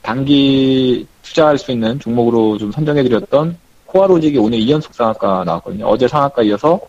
단기 0.01 1.07
투자할 1.23 1.57
수 1.57 1.71
있는 1.71 1.99
종목으로 1.99 2.57
좀 2.57 2.71
선정해드렸던 2.71 3.57
코아로직이 3.85 4.37
오늘 4.37 4.59
2연속 4.59 4.93
상한가 4.93 5.43
나왔거든요. 5.45 5.85
어제 5.87 6.07
상한가 6.07 6.41
이어서 6.43 6.79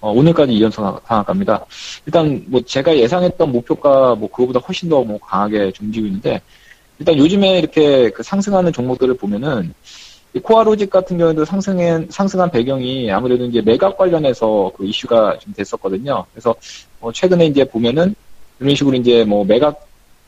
어, 0.00 0.10
오늘까지 0.12 0.52
2연속 0.52 1.02
상한가입니다. 1.06 1.64
일단 2.06 2.44
뭐 2.48 2.60
제가 2.62 2.96
예상했던 2.96 3.52
목표가 3.52 4.14
뭐 4.14 4.30
그거보다 4.30 4.60
훨씬 4.60 4.88
더 4.88 5.02
뭐 5.04 5.18
강하게 5.18 5.72
움직이고 5.80 6.06
있는데 6.06 6.40
일단 6.98 7.16
요즘에 7.18 7.58
이렇게 7.58 8.10
그 8.10 8.22
상승하는 8.22 8.72
종목들을 8.72 9.16
보면은 9.16 9.74
코아로직 10.42 10.90
같은 10.90 11.16
경우에도 11.18 11.44
상승한, 11.44 12.06
상승한 12.10 12.50
배경이 12.50 13.10
아무래도 13.10 13.44
이제 13.46 13.62
매각 13.62 13.96
관련해서 13.96 14.70
그 14.76 14.84
이슈가 14.84 15.38
좀 15.38 15.54
됐었거든요. 15.54 16.26
그래서 16.32 16.54
뭐 17.00 17.10
최근에 17.12 17.46
이제 17.46 17.64
보면은 17.64 18.14
이런 18.60 18.74
식으로 18.74 18.96
이제 18.96 19.24
뭐 19.24 19.44
매각, 19.44 19.86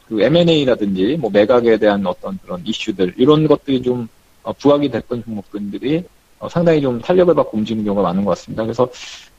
그 0.09 0.23
M&A라든지 0.23 1.19
뭐 1.21 1.31
매각에 1.31 1.77
대한 1.77 2.07
어떤 2.07 2.39
그런 2.43 2.63
이슈들, 2.65 3.15
이런 3.19 3.47
것들이 3.47 3.83
좀 3.83 4.09
어, 4.43 4.53
부각이 4.53 4.89
됐던 4.91 5.25
종목들이 5.25 6.05
어, 6.39 6.49
상당히 6.49 6.81
좀 6.81 7.01
탄력을 7.01 7.35
받고 7.35 7.59
움직이는 7.59 7.85
경우가 7.85 8.03
많은 8.03 8.25
것 8.25 8.31
같습니다. 8.31 8.63
그래서 8.63 8.89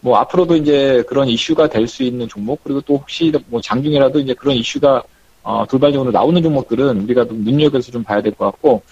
뭐 0.01 0.17
앞으로도 0.17 0.55
이제 0.55 1.03
그런 1.07 1.27
이슈가 1.27 1.67
될 1.69 1.87
수 1.87 2.03
있는 2.03 2.27
종목, 2.27 2.63
그리고 2.63 2.81
또 2.81 2.97
혹시 2.97 3.31
뭐 3.47 3.59
장중이라도 3.59 4.19
이제 4.19 4.33
그런 4.35 4.55
이슈가 4.55 5.01
어, 5.41 5.65
돌발적으로 5.67 6.11
나오는 6.11 6.43
종목들은 6.43 7.01
우리가 7.01 7.25
좀 7.25 7.43
눈여겨서 7.43 7.91
좀 7.91 8.03
봐야 8.03 8.21
될 8.21 8.33
것 8.33 8.45
같고, 8.45 8.83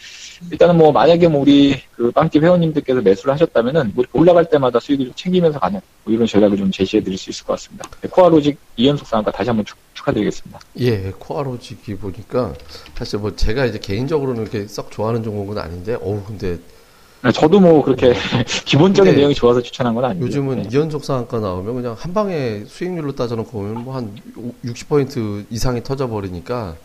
일단은 0.51 0.77
뭐 0.77 0.91
만약에 0.91 1.27
뭐 1.27 1.41
우리 1.41 1.81
그 1.95 2.11
빵집 2.11 2.43
회원님들께서 2.43 3.01
매수를 3.01 3.33
하셨다면은 3.33 3.91
뭐 3.95 4.05
올라갈 4.13 4.45
때마다 4.49 4.79
수익을 4.79 5.05
좀 5.05 5.13
챙기면서 5.15 5.59
가는 5.59 5.79
뭐 6.03 6.13
이런 6.13 6.27
전략을 6.27 6.57
좀 6.57 6.71
제시해 6.71 7.03
드릴 7.03 7.17
수 7.17 7.29
있을 7.29 7.45
것 7.45 7.53
같습니다. 7.53 7.89
네, 8.01 8.09
코아로직 8.09 8.57
이연속 8.75 9.07
상한가 9.07 9.31
다시 9.31 9.49
한번 9.49 9.65
축, 9.65 9.77
하드리겠습니다 10.07 10.59
예, 10.79 11.11
코아로직이 11.19 11.95
보니까 11.95 12.53
사실 12.95 13.19
뭐 13.19 13.35
제가 13.35 13.65
이제 13.65 13.77
개인적으로는 13.77 14.43
이렇게 14.43 14.65
썩 14.67 14.89
좋아하는 14.89 15.21
종목은 15.21 15.57
아닌데, 15.57 15.95
어우 15.95 16.23
근데 16.25 16.59
네, 17.23 17.31
저도 17.31 17.59
뭐 17.59 17.83
그렇게 17.83 18.13
기본적인 18.65 19.15
내용이 19.15 19.33
좋아서 19.33 19.61
추천한 19.61 19.95
건 19.95 20.05
아니고 20.05 20.25
요즘은 20.25 20.61
네. 20.63 20.69
이연속 20.71 21.03
상한가 21.03 21.39
나오면 21.39 21.73
그냥 21.73 21.95
한 21.97 22.13
방에 22.13 22.63
수익률로 22.65 23.15
따져놓고 23.15 23.51
보면 23.51 23.83
뭐 23.83 23.95
한 23.95 24.15
60% 24.63 25.47
이상이 25.49 25.83
터져버리니까 25.83 26.75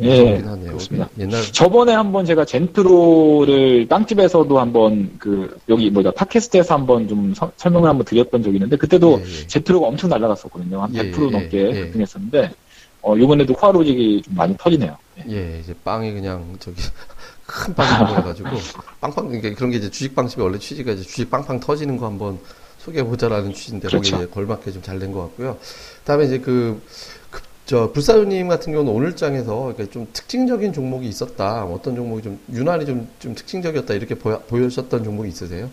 예, 0.00 0.42
그렇습니다. 0.42 1.08
옛날 1.18 1.40
저번에 1.52 1.92
한번 1.92 2.24
제가 2.24 2.44
젠트로를 2.44 3.86
빵집에서도 3.88 4.58
한번 4.58 5.10
그 5.18 5.56
여기 5.68 5.90
뭐냐 5.90 6.10
팟캐스트에서 6.12 6.74
한번 6.74 7.06
좀 7.06 7.32
서, 7.34 7.50
설명을 7.56 7.88
한번 7.88 8.04
드렸던 8.04 8.42
적이 8.42 8.56
있는데 8.56 8.76
그때도 8.76 9.20
예, 9.24 9.24
예. 9.42 9.46
젠트로가 9.46 9.86
엄청 9.86 10.10
날라갔었거든요. 10.10 10.82
한 10.82 10.92
100% 10.92 10.96
예, 10.96 11.26
예, 11.26 11.30
넘게 11.30 11.58
예. 11.76 11.80
급등했었는데 11.82 12.50
어 13.02 13.14
요번에도 13.18 13.54
코아로직이 13.54 14.22
좀 14.24 14.34
많이 14.34 14.56
터지네요. 14.58 14.96
예, 15.28 15.60
이제 15.62 15.74
빵이 15.84 16.12
그냥 16.12 16.56
저기 16.58 16.80
큰 17.46 17.74
빵이 17.74 18.10
들어가지고 18.10 18.48
빵빵 19.00 19.28
그러니까 19.28 19.54
그런 19.54 19.70
게 19.70 19.76
이제 19.76 19.90
주식 19.90 20.14
빵집의 20.14 20.44
원래 20.44 20.58
취지가 20.58 20.92
이제 20.92 21.02
주식 21.02 21.30
빵빵 21.30 21.60
터지는 21.60 21.96
거 21.98 22.06
한번 22.06 22.38
소개해 22.78 23.04
보자라는 23.04 23.52
취지인데 23.54 23.88
그렇죠. 23.88 24.16
거기에 24.16 24.28
걸맞게 24.28 24.72
좀 24.72 24.82
잘 24.82 24.98
된 24.98 25.12
것 25.12 25.20
같고요. 25.22 25.56
그다음에 26.00 26.24
이제 26.24 26.38
그 26.38 26.82
저 27.66 27.90
불사조님 27.92 28.48
같은 28.48 28.72
경우는 28.72 28.92
오늘 28.92 29.16
장에서 29.16 29.74
좀 29.90 30.06
특징적인 30.12 30.72
종목이 30.72 31.08
있었다. 31.08 31.64
어떤 31.64 31.96
종목이 31.96 32.22
좀 32.22 32.38
유난히 32.52 32.84
좀, 32.84 33.08
좀 33.18 33.34
특징적이었다 33.34 33.94
이렇게 33.94 34.14
보여, 34.14 34.38
보여셨던 34.40 35.02
종목이 35.02 35.30
있으세요? 35.30 35.70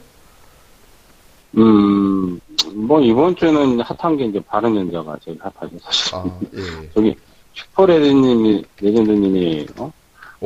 음, 1.58 2.40
뭐 2.74 3.02
이번 3.02 3.36
주는 3.36 3.82
핫한 3.82 4.16
게 4.16 4.26
이제 4.26 4.40
바른 4.48 4.74
연자가 4.78 5.18
제일 5.22 5.38
핫하죠 5.42 5.78
사실. 5.80 6.16
아, 6.16 6.40
예. 6.54 6.90
저기 6.96 7.16
슈퍼레드님이 7.54 8.64
레전드님이 8.80 9.68
어? 9.78 9.92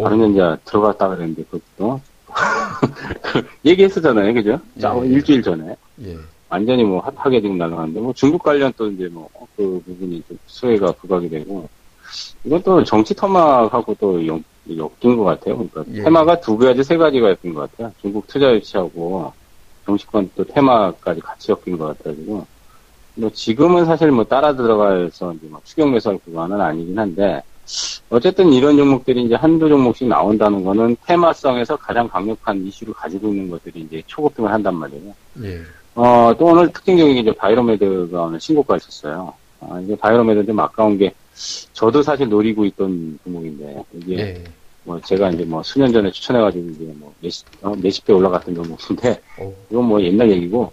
바른 0.02 0.22
연자 0.22 0.58
들어갔다 0.66 1.10
그랬는데 1.10 1.44
그것도 1.44 2.02
그 3.22 3.48
얘기했었잖아요, 3.66 4.34
그죠? 4.34 4.60
예. 4.84 5.08
일주일 5.08 5.44
전에. 5.44 5.75
예. 6.06 6.18
완전히 6.50 6.84
뭐 6.84 7.00
핫하게 7.00 7.42
지금 7.42 7.58
날아가는데 7.58 8.00
뭐 8.00 8.14
중국 8.14 8.44
관련 8.44 8.72
또 8.78 8.88
이제 8.90 9.08
뭐 9.08 9.30
그 9.56 9.82
부분이 9.86 10.24
좀 10.28 10.38
수혜가 10.48 10.92
부각이 10.94 11.30
되고 11.30 11.68
이것도 12.44 12.84
정치 12.84 13.14
토막하고 13.14 13.96
또 14.00 14.25
엮, 14.28 14.42
엮인 14.70 15.18
것 15.18 15.24
같아요. 15.24 15.56
그러니까 15.58 15.84
예. 15.94 16.04
테마가 16.04 16.40
두 16.40 16.58
가지 16.58 16.84
세 16.84 16.98
가지가 16.98 17.30
엮인 17.30 17.54
것 17.54 17.72
같아요. 17.72 17.92
중국 18.02 18.28
투자 18.28 18.54
유치하고 18.54 19.32
정치권 19.86 20.30
또 20.36 20.44
테마까지 20.44 21.22
같이 21.22 21.52
엮인 21.52 21.78
것 21.78 21.98
같아가지고 21.98 22.46
뭐 23.16 23.30
지금은 23.32 23.86
사실 23.86 24.12
뭐 24.12 24.25
따라 24.25 24.54
들어가서 24.56 25.34
이제 25.34 25.48
막 25.50 25.64
추격 25.64 25.92
매수할 25.92 26.20
구간은 26.25 26.60
아니긴 26.60 27.00
한데 27.00 27.42
어쨌든 28.10 28.52
이런 28.54 28.78
종목들이 28.78 29.24
이제 29.24 29.36
한두 29.36 29.70
종목씩 29.70 30.08
나온다는 30.08 30.64
거는 30.64 30.98
테마성에서 31.06 31.78
가장 31.78 32.08
강력한 32.08 32.64
이슈를 32.66 32.94
가지고 32.94 33.30
있는 33.30 33.50
것들이 33.50 33.82
이제 33.82 34.04
초급등을 34.06 34.52
한단 34.52 34.75
말이에요. 34.75 35.16
예. 35.44 35.62
어, 35.96 36.34
또 36.38 36.46
오늘 36.48 36.72
특징적인 36.74 37.16
게 37.16 37.20
이제 37.22 37.32
바이로메드가 37.32 38.24
오늘 38.24 38.40
신고가 38.40 38.75
있었어요. 38.78 39.34
아, 39.62 39.80
이게 39.80 39.96
바이로메드 39.96 40.46
좀 40.46 40.60
아까운 40.60 40.98
게, 40.98 41.14
저도 41.74 42.02
사실 42.04 42.28
노리고 42.28 42.66
있던 42.66 43.18
종목인데, 43.24 43.84
이게, 43.94 44.16
네. 44.16 44.44
뭐, 44.84 45.00
제가 45.02 45.32
이제 45.32 45.46
뭐, 45.46 45.64
수년 45.64 45.92
전에 45.94 46.12
추천해가지고, 46.12 46.70
이제 46.70 46.94
뭐, 46.98 47.14
몇십, 47.22 47.48
어, 47.62 47.74
몇십 47.82 48.06
배 48.06 48.14
올라갔던 48.14 48.54
종목인데, 48.56 49.22
오. 49.40 49.54
이건 49.70 49.86
뭐 49.86 50.02
옛날 50.02 50.30
얘기고, 50.32 50.72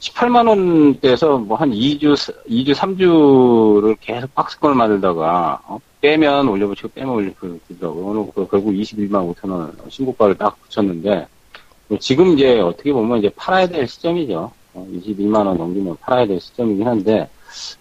18만원대에서 0.00 1.44
뭐 1.44 1.56
한 1.58 1.70
2주, 1.70 2.14
2주, 2.48 2.74
3주를 2.74 3.96
계속 4.00 4.34
박스권을 4.34 4.74
만들다가, 4.74 5.60
어, 5.66 5.78
빼면 6.00 6.48
올려붙이고 6.48 6.88
빼면 6.94 7.14
올려붙이더라고요. 7.14 8.04
오늘 8.04 8.32
그 8.34 8.46
결국 8.48 8.72
21만 8.72 9.34
5천원 9.34 9.72
신고가를 9.90 10.36
딱 10.36 10.56
붙였는데, 10.62 11.26
지금 12.00 12.34
이제 12.34 12.60
어떻게 12.60 12.92
보면 12.92 13.18
이제 13.18 13.30
팔아야 13.36 13.66
될 13.66 13.86
시점이죠. 13.86 14.50
22만 14.74 15.44
어, 15.46 15.48
원 15.48 15.58
넘기면 15.58 15.96
팔아야 16.00 16.26
될 16.26 16.40
시점이긴 16.40 16.86
한데 16.86 17.28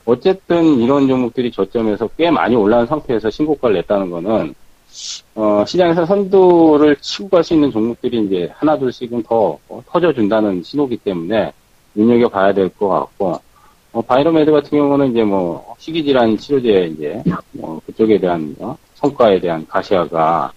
어쨌든 0.06 0.80
이런 0.80 1.08
종목들이 1.08 1.52
저점에서 1.52 2.08
꽤 2.18 2.30
많이 2.30 2.56
올라온 2.56 2.86
상태에서 2.86 3.30
신고가를 3.32 3.78
냈다는 3.78 4.12
거는 4.12 4.54
어, 5.36 5.64
시장에서 5.66 6.06
선도를 6.06 6.98
치고 7.02 7.30
갈 7.30 7.44
수 7.44 7.56
있는 7.56 7.72
종목들이 7.72 8.26
이제 8.26 8.52
하나 8.54 8.78
둘씩은 8.78 9.24
더 9.24 9.58
어, 9.68 9.82
터져준다는 9.88 10.62
신호기 10.64 10.98
때문에 10.98 11.52
눈여겨 11.96 12.30
봐야 12.30 12.54
될 12.54 12.70
것 12.70 12.90
같고 12.90 13.40
어, 13.94 14.02
바이로메드 14.02 14.52
같은 14.52 14.78
경우는 14.78 15.12
이제 15.12 15.24
뭐 15.24 15.76
식이질환 15.80 16.38
치료제 16.38 16.92
이제 16.94 17.24
뭐 17.54 17.82
그쪽에 17.88 18.20
대한 18.20 18.56
어, 18.60 18.78
성과에 18.96 19.40
대한 19.40 19.66
가시화가 19.68 20.52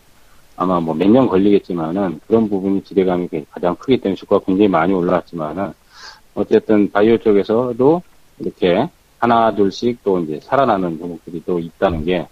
아마 0.57 0.81
뭐 0.81 0.95
몇 0.95 1.09
년 1.09 1.29
걸리겠지만은 1.29 2.21
그런 2.27 2.49
부분이 2.49 2.83
기대감이 2.85 3.29
가장 3.51 3.77
크기 3.77 4.01
때문에 4.01 4.17
주가가 4.17 4.45
굉장히 4.47 4.69
많이 4.69 4.93
올라왔지만은 4.95 5.73
어쨌든 6.35 6.91
바이오 6.91 7.19
쪽에서도 7.19 8.03
이렇게 8.39 8.89
하나 9.19 9.55
둘씩 9.55 9.99
또 10.05 10.19
이제 10.21 10.41
살아나는 10.43 10.99
종목들이 10.99 11.43
또 11.47 11.59
있다는 11.59 12.05
게 12.05 12.27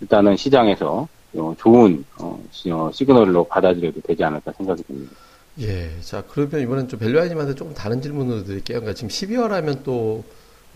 일단은 0.00 0.36
시장에서 0.36 1.08
어, 1.34 1.54
좋은 1.58 2.04
어, 2.20 2.40
어, 2.70 2.90
시그널로 2.92 3.44
받아들여도 3.44 4.00
되지 4.02 4.24
않을까 4.24 4.52
생각이 4.52 4.82
듭니다. 4.84 5.12
예, 5.60 5.90
자 6.00 6.22
그러면 6.28 6.60
이번엔 6.60 6.88
좀 6.88 7.00
벨류아님한테 7.00 7.54
조금 7.54 7.74
다른 7.74 8.00
질문을 8.00 8.44
드릴게요. 8.44 8.80
그러니까 8.80 8.94
지금 8.94 9.08
12월 9.08 9.48
하면 9.48 9.82
또 9.84 10.24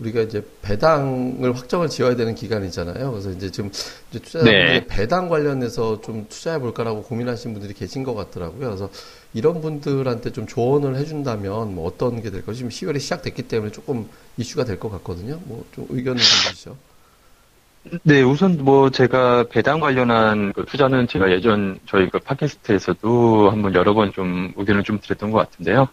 우리가 0.03 0.21
이제 0.21 0.45
배당을 0.61 1.55
확정을 1.55 1.87
지어야 1.89 2.15
되는 2.15 2.35
기간이잖아요. 2.35 3.11
그래서 3.11 3.31
이제 3.31 3.49
지금 3.49 3.69
이제 4.09 4.19
투자자분들이 4.19 4.79
네. 4.81 4.87
배당 4.87 5.29
관련해서 5.29 6.01
좀 6.01 6.27
투자해 6.29 6.59
볼까라고 6.59 7.03
고민하시는 7.03 7.53
분들이 7.53 7.73
계신 7.73 8.03
것 8.03 8.13
같더라고요. 8.13 8.67
그래서 8.67 8.89
이런 9.33 9.61
분들한테 9.61 10.31
좀 10.31 10.45
조언을 10.45 10.95
해준다면 10.97 11.73
뭐 11.75 11.87
어떤 11.87 12.21
게 12.21 12.29
될까요? 12.29 12.55
지금 12.55 12.69
10월에 12.69 12.99
시작됐기 12.99 13.43
때문에 13.43 13.71
조금 13.71 14.07
이슈가 14.37 14.65
될 14.65 14.77
것 14.79 14.89
같거든요. 14.91 15.39
뭐 15.45 15.63
좀 15.73 15.87
의견을 15.89 16.21
좀 16.21 16.51
주시죠. 16.51 16.77
네, 18.03 18.21
우선 18.21 18.57
뭐 18.63 18.89
제가 18.89 19.45
배당 19.49 19.79
관련한 19.81 20.53
그 20.53 20.63
투자는 20.65 21.07
제가 21.07 21.29
예전 21.31 21.79
저희 21.85 22.09
그 22.09 22.17
팟캐스트에서도 22.19 23.49
한번 23.51 23.73
여러 23.75 23.93
번 23.93 24.11
좀 24.13 24.53
의견을 24.55 24.83
좀 24.83 24.99
드렸던 25.01 25.31
것 25.31 25.39
같은데요. 25.39 25.87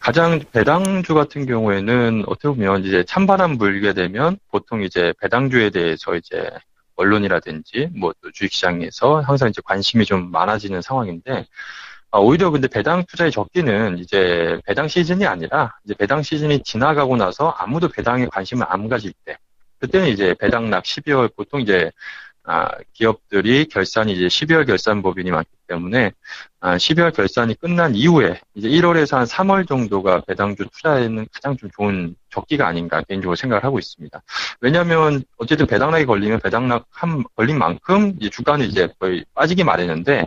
가장 0.00 0.40
배당주 0.52 1.14
같은 1.14 1.46
경우에는 1.46 2.24
어떻게 2.26 2.48
보면 2.48 2.84
이제 2.84 3.04
찬바람 3.04 3.58
불게 3.58 3.92
되면 3.92 4.38
보통 4.50 4.82
이제 4.82 5.12
배당주에 5.20 5.70
대해서 5.70 6.14
이제 6.14 6.50
언론이라든지 6.96 7.90
뭐 7.96 8.12
주식시장에서 8.32 9.20
항상 9.20 9.48
이제 9.48 9.60
관심이 9.64 10.04
좀 10.04 10.30
많아지는 10.30 10.82
상황인데 10.82 11.46
아, 12.10 12.18
오히려 12.18 12.50
근데 12.50 12.68
배당 12.68 13.04
투자의 13.04 13.30
적기는 13.30 13.98
이제 13.98 14.60
배당 14.66 14.88
시즌이 14.88 15.26
아니라 15.26 15.76
이제 15.84 15.94
배당 15.94 16.22
시즌이 16.22 16.62
지나가고 16.62 17.16
나서 17.16 17.50
아무도 17.50 17.88
배당에 17.88 18.26
관심을 18.26 18.66
안 18.68 18.88
가질 18.88 19.12
때 19.24 19.36
그때는 19.78 20.08
이제 20.08 20.34
배당락 20.38 20.84
12월 20.84 21.34
보통 21.36 21.60
이제 21.60 21.90
아, 22.50 22.66
기업들이 22.94 23.66
결산이 23.66 24.10
이제 24.14 24.26
12월 24.26 24.66
결산 24.66 25.02
법인이 25.02 25.30
많기 25.30 25.50
때문에 25.66 26.12
아, 26.60 26.78
12월 26.78 27.14
결산이 27.14 27.54
끝난 27.56 27.94
이후에 27.94 28.40
이제 28.54 28.70
1월에서 28.70 29.18
한 29.18 29.26
3월 29.26 29.68
정도가 29.68 30.22
배당주 30.26 30.64
투자에는 30.72 31.26
가장 31.30 31.58
좀 31.58 31.68
좋은 31.76 32.16
적기가 32.30 32.66
아닌가 32.66 33.02
개인적으로 33.02 33.36
생각을 33.36 33.64
하고 33.64 33.78
있습니다. 33.78 34.22
왜냐하면 34.62 35.24
어쨌든 35.36 35.66
배당락이 35.66 36.06
걸리면 36.06 36.40
배당락 36.40 36.86
한 36.90 37.22
걸린 37.36 37.58
만큼 37.58 38.14
이제 38.18 38.30
주가는 38.30 38.64
이제 38.64 38.88
거의 38.98 39.26
빠지기 39.34 39.62
마련인데 39.64 40.24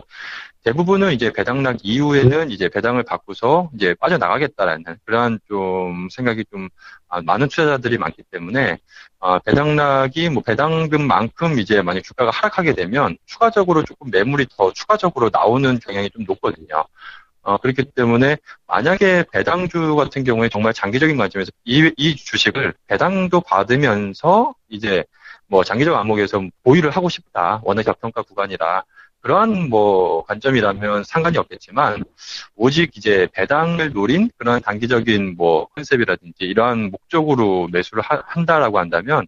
대부분은 0.64 1.12
이제 1.12 1.32
배당락 1.32 1.78
이후에는 1.82 2.50
이제 2.50 2.68
배당을 2.68 3.02
받고서 3.02 3.70
이제 3.74 3.94
빠져나가겠다라는 3.98 4.84
그러한 5.04 5.40
좀 5.48 6.08
생각이 6.10 6.44
좀 6.52 6.68
아, 7.08 7.20
많은 7.20 7.48
투자자들이 7.48 7.98
많기 7.98 8.22
때문에 8.30 8.78
아, 9.18 9.38
배당락이 9.40 10.30
뭐 10.30 10.42
배당금만큼 10.42 11.58
이제 11.58 11.82
만약 11.82 12.02
주가가 12.02 12.30
하락하게 12.30 12.74
되면 12.74 13.16
추가적으로 13.26 13.82
조금 13.84 14.10
매물이 14.10 14.46
더 14.56 14.72
추가적으로 14.72 15.30
나오는 15.32 15.78
경향이 15.80 16.10
좀 16.10 16.24
높거든요. 16.24 16.84
어, 17.42 17.56
그렇기 17.56 17.86
때문에 17.96 18.36
만약에 18.68 19.24
배당주 19.32 19.96
같은 19.96 20.22
경우에 20.22 20.48
정말 20.48 20.72
장기적인 20.72 21.16
관점에서 21.16 21.50
이, 21.64 21.90
이 21.96 22.14
주식을 22.14 22.74
배당도 22.86 23.40
받으면서 23.40 24.54
이제 24.68 25.04
뭐 25.48 25.64
장기적 25.64 25.94
안목에서 25.94 26.40
보유를 26.62 26.90
하고 26.90 27.08
싶다. 27.08 27.60
워낙 27.64 27.82
적평가 27.82 28.22
구간이라 28.22 28.84
그러한 29.22 29.68
뭐 29.70 30.24
관점이라면 30.24 31.04
상관이 31.04 31.38
없겠지만 31.38 32.04
오직 32.56 32.96
이제 32.96 33.28
배당을 33.32 33.92
노린 33.92 34.30
그런 34.36 34.60
단기적인 34.60 35.36
뭐 35.36 35.66
컨셉이라든지 35.68 36.44
이러한 36.44 36.90
목적으로 36.90 37.68
매수를 37.72 38.02
하, 38.02 38.22
한다라고 38.26 38.78
한다면 38.78 39.26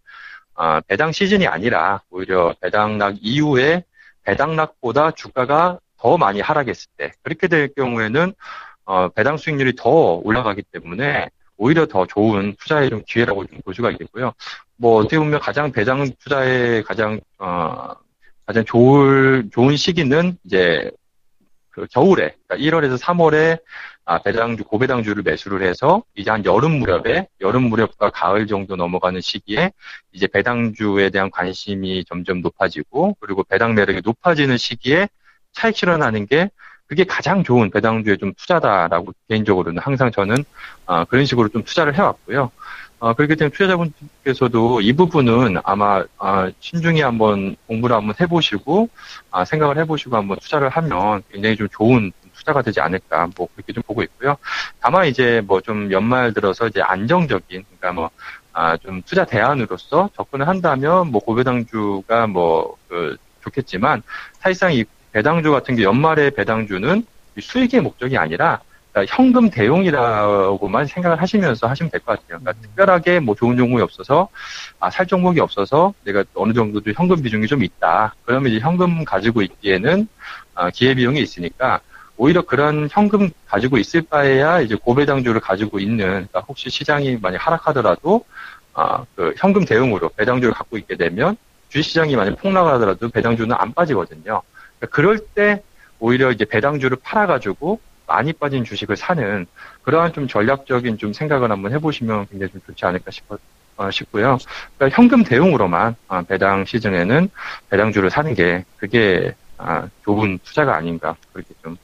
아, 0.54 0.80
배당 0.83 1.12
시즌이 1.12 1.46
아니라 1.46 2.02
오히려 2.11 2.54
배당락 2.61 3.16
이후에 3.20 3.85
배당락보다 4.24 5.12
주가가 5.12 5.78
더 5.98 6.16
많이 6.18 6.40
하락했을 6.40 6.88
때 6.96 7.12
그렇게 7.22 7.48
될 7.48 7.72
경우에는 7.74 8.35
어, 8.85 9.09
배당 9.09 9.37
수익률이 9.37 9.74
더 9.76 9.90
올라가기 10.24 10.62
때문에 10.72 11.30
오히려 11.57 11.87
더 11.87 12.07
좋은 12.07 12.54
투자의 12.59 12.90
좀 12.90 13.02
기회라고 13.07 13.46
좀 13.46 13.61
볼 13.64 13.74
수가 13.74 13.90
있겠고요. 13.92 14.33
뭐 14.76 14.96
어떻게 14.98 15.18
보면 15.18 15.40
가장 15.40 15.72
배당 15.72 16.11
투자의 16.18 16.83
가장 16.83 17.20
어, 17.38 17.92
가장 18.46 18.64
좋을, 18.64 19.48
좋은 19.52 19.76
시기는 19.76 20.37
이제 20.44 20.90
그 21.70 21.87
겨울에, 21.90 22.35
그러니까 22.46 22.57
1월에서 22.57 22.98
3월에 23.00 23.59
아, 24.07 24.18
배당주, 24.18 24.64
고배당주를 24.64 25.22
매수를 25.22 25.66
해서 25.66 26.02
이제 26.14 26.30
한 26.30 26.44
여름 26.44 26.78
무렵에, 26.78 27.26
여름 27.40 27.64
무렵과 27.64 28.11
가을 28.11 28.46
정도 28.46 28.76
넘어가는 28.76 29.20
시기에 29.20 29.72
이제 30.12 30.26
배당주에 30.26 31.09
대한 31.09 31.30
관심이 31.30 32.04
점점 32.04 32.42
높아지고 32.42 33.16
그리고 33.18 33.42
배당 33.44 33.74
매력이 33.74 34.02
높아지는 34.04 34.59
시기에 34.59 35.09
차익 35.52 35.76
실현하는 35.76 36.26
게 36.26 36.50
그게 36.87 37.04
가장 37.04 37.42
좋은 37.42 37.70
배당주에 37.70 38.18
좀 38.18 38.35
투자다라고 38.35 39.12
개인적으로는 39.28 39.80
항상 39.80 40.11
저는 40.11 40.44
아, 40.85 41.04
그런 41.04 41.24
식으로 41.24 41.48
좀 41.48 41.64
투자를 41.64 41.94
해왔고요. 41.96 42.50
어, 43.00 43.12
그렇기 43.14 43.37
때문에 43.37 43.52
투자자분께서도 43.52 44.80
이 44.80 44.92
부분은 44.92 45.57
아마 45.64 46.04
아, 46.18 46.50
신중히 46.61 47.02
한번 47.02 47.57
공부를 47.66 47.96
한번 47.96 48.14
해보시고 48.20 48.88
아, 49.30 49.44
생각을 49.44 49.78
해보시고 49.78 50.16
한번 50.16 50.38
투자를 50.38 50.68
하면 50.70 51.22
굉장히 51.30 51.57
좀 51.57 51.68
좋은 51.70 52.12
투자가 52.35 52.62
되지 52.62 52.80
않을까 52.80 53.28
뭐 53.37 53.48
그렇게 53.54 53.72
좀 53.72 53.83
보고 53.83 54.02
있고요. 54.02 54.37
다만 54.80 55.07
이제 55.07 55.42
뭐 55.46 55.61
좀 55.61 55.90
연말 55.92 56.33
들어서 56.35 56.66
이제 56.66 56.80
안정적인 56.83 57.64
그러니까 57.78 57.92
뭐 57.92 58.11
아, 58.52 58.76
좀 58.76 59.02
투자 59.02 59.24
대안으로서 59.24 60.11
접근을 60.14 60.46
한다면 60.46 61.11
뭐 61.11 61.20
고배당주가 61.20 62.26
뭐 62.28 62.76
그, 62.88 63.16
좋겠지만 63.42 64.02
사실상 64.38 64.72
이 64.72 64.85
배당주 65.12 65.50
같은 65.50 65.74
게 65.76 65.83
연말의 65.83 66.33
배당주는 66.33 67.04
수익의 67.40 67.80
목적이 67.80 68.16
아니라 68.18 68.61
그러니까 68.94 69.16
현금 69.16 69.50
대용이라고만 69.50 70.87
생각을 70.87 71.20
하시면서 71.20 71.66
하시면 71.66 71.90
될 71.90 72.00
것 72.00 72.12
같아요. 72.12 72.38
그러니까 72.38 72.52
음. 72.52 72.62
특별하게 72.62 73.18
뭐 73.18 73.35
좋은 73.35 73.57
종목이 73.57 73.83
없어서 73.83 74.28
아, 74.78 74.88
살 74.88 75.07
종목이 75.07 75.40
없어서 75.40 75.92
내가 76.04 76.22
어느 76.35 76.52
정도도 76.52 76.92
현금 76.94 77.20
비중이 77.20 77.48
좀 77.48 77.64
있다. 77.64 78.14
그러면 78.24 78.52
이제 78.52 78.61
현금 78.61 79.04
가지고 79.04 79.42
있기에는 79.42 80.07
아, 80.54 80.70
기회 80.70 80.94
비용이 80.94 81.20
있으니까 81.20 81.80
오히려 82.16 82.42
그런 82.42 82.88
현금 82.92 83.30
가지고 83.48 83.78
있을 83.78 84.02
바에야 84.02 84.61
이제 84.61 84.76
고배당주를 84.76 85.40
가지고 85.40 85.80
있는 85.80 86.07
그러니까 86.07 86.40
혹시 86.46 86.70
시장이 86.70 87.18
많이 87.20 87.37
하락하더라도 87.37 88.24
아, 88.74 89.04
그 89.16 89.35
현금 89.37 89.64
대용으로 89.64 90.11
배당주를 90.11 90.54
갖고 90.54 90.78
있게 90.78 90.96
되면 90.96 91.37
주식시장이 91.70 92.14
만약 92.14 92.37
폭락하더라도 92.37 93.09
배당주는 93.09 93.52
안 93.59 93.72
빠지거든요. 93.74 94.42
그러니까 94.78 94.87
그럴 94.90 95.18
때 95.18 95.64
오히려 95.98 96.30
이제 96.30 96.44
배당주를 96.44 96.98
팔아가지고 97.02 97.80
많이 98.07 98.33
빠진 98.33 98.64
주식을 98.64 98.97
사는 98.97 99.47
그러한 99.83 100.12
좀 100.12 100.29
전략적인 100.29 100.99
좀 100.99 101.12
생각을 101.12 101.51
한번 101.51 101.73
해보시면 101.73 102.27
굉장히 102.29 102.53
좀 102.53 102.61
좋지 102.67 102.85
않을까 102.85 103.11
싶어, 103.11 103.38
어, 103.77 103.90
싶고요. 103.90 104.38
그러니까 104.77 104.97
현금 104.97 105.25
대용으로만 105.25 105.97
어, 106.09 106.23
배당 106.23 106.64
시즌에는 106.64 107.29
배당주를 107.71 108.11
사는 108.11 108.35
게 108.35 108.64
그게 108.77 109.35
아, 109.57 109.88
좋은 110.05 110.38
투자가 110.43 110.77
아닌가 110.77 111.17
그렇게 111.33 111.55
좀 111.62 111.77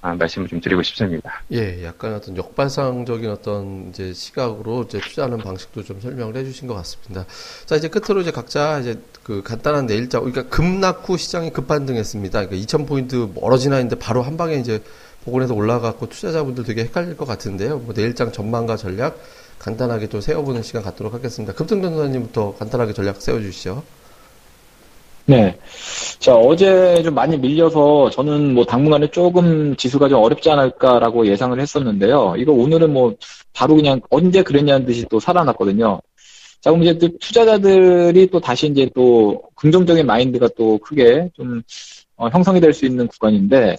아, 0.00 0.14
말씀을 0.14 0.48
좀 0.48 0.60
드리고 0.60 0.82
싶습니다. 0.82 1.42
예, 1.52 1.84
약간 1.84 2.14
어떤 2.14 2.36
역발상적인 2.36 3.30
어떤 3.30 3.90
이제 3.90 4.12
시각으로 4.12 4.84
이제 4.84 4.98
투자하는 4.98 5.38
방식도 5.38 5.84
좀 5.84 6.00
설명을 6.00 6.36
해주신 6.36 6.66
것 6.66 6.74
같습니다. 6.74 7.26
자, 7.66 7.76
이제 7.76 7.88
끝으로 7.88 8.22
이제 8.22 8.30
각자 8.30 8.78
이제 8.78 8.98
그 9.22 9.42
간단한 9.42 9.86
내일자, 9.86 10.20
그러니까 10.20 10.48
급락 10.48 11.08
후 11.08 11.18
시장이 11.18 11.50
급반등했습니다. 11.50 12.46
그러니까 12.46 12.66
2,000포인트 12.66 13.38
멀어지나 13.38 13.76
했는데 13.76 13.98
바로 13.98 14.22
한 14.22 14.36
방에 14.36 14.54
이제 14.54 14.82
복원해서 15.24 15.54
올라갔고 15.54 16.08
투자자분들 16.08 16.64
되게 16.64 16.84
헷갈릴 16.84 17.16
것 17.16 17.26
같은데요. 17.26 17.78
뭐 17.78 17.94
내일장 17.94 18.32
전망과 18.32 18.76
전략 18.76 19.18
간단하게 19.58 20.08
또 20.08 20.20
세워보는 20.20 20.62
시간 20.62 20.82
갖도록 20.82 21.12
하겠습니다. 21.14 21.52
급등전 21.54 21.92
도사님부터 21.92 22.54
간단하게 22.58 22.94
전략 22.94 23.20
세워주시죠. 23.20 23.82
네. 25.26 25.56
자, 26.18 26.34
어제 26.34 27.02
좀 27.04 27.14
많이 27.14 27.36
밀려서 27.38 28.10
저는 28.10 28.54
뭐 28.54 28.64
당분간에 28.64 29.08
조금 29.10 29.76
지수가 29.76 30.08
좀 30.08 30.18
어렵지 30.22 30.50
않을까라고 30.50 31.26
예상을 31.26 31.60
했었는데요. 31.60 32.34
이거 32.36 32.52
오늘은 32.52 32.92
뭐 32.92 33.14
바로 33.52 33.76
그냥 33.76 34.00
언제 34.10 34.42
그랬냐는 34.42 34.86
듯이 34.86 35.06
또 35.10 35.20
살아났거든요. 35.20 36.00
자, 36.60 36.70
그럼 36.70 36.82
이제 36.82 36.98
또 36.98 37.08
투자자들이 37.18 38.28
또 38.28 38.40
다시 38.40 38.66
이제 38.66 38.90
또 38.94 39.42
긍정적인 39.54 40.04
마인드가 40.06 40.48
또 40.56 40.78
크게 40.78 41.30
좀 41.34 41.62
어, 42.16 42.28
형성이 42.28 42.60
될 42.60 42.72
수 42.74 42.84
있는 42.86 43.06
구간인데 43.06 43.76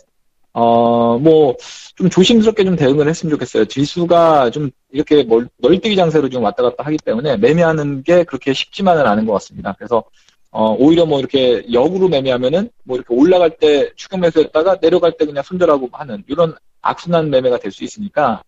어, 0.53 1.17
뭐, 1.17 1.55
좀 1.95 2.09
조심스럽게 2.09 2.65
좀 2.65 2.75
대응을 2.75 3.07
했으면 3.07 3.31
좋겠어요. 3.31 3.65
지수가 3.65 4.49
좀 4.51 4.69
이렇게 4.91 5.23
멀, 5.23 5.47
널뛰기 5.57 5.95
장세로 5.95 6.29
좀 6.29 6.43
왔다 6.43 6.63
갔다 6.63 6.83
하기 6.85 6.97
때문에 6.97 7.37
매매하는 7.37 8.03
게 8.03 8.23
그렇게 8.25 8.53
쉽지만은 8.53 9.05
않은 9.07 9.25
것 9.25 9.33
같습니다. 9.33 9.73
그래서, 9.77 10.03
어, 10.49 10.75
오히려 10.77 11.05
뭐 11.05 11.19
이렇게 11.19 11.63
역으로 11.71 12.09
매매하면은 12.09 12.69
뭐 12.83 12.97
이렇게 12.97 13.13
올라갈 13.13 13.57
때 13.57 13.91
추격 13.95 14.19
매수했다가 14.19 14.81
내려갈 14.81 15.13
때 15.17 15.25
그냥 15.25 15.43
손절하고 15.43 15.89
하는 15.93 16.23
이런 16.27 16.53
악순환 16.81 17.29
매매가 17.29 17.59
될 17.59 17.71
수 17.71 17.85
있으니까, 17.85 18.43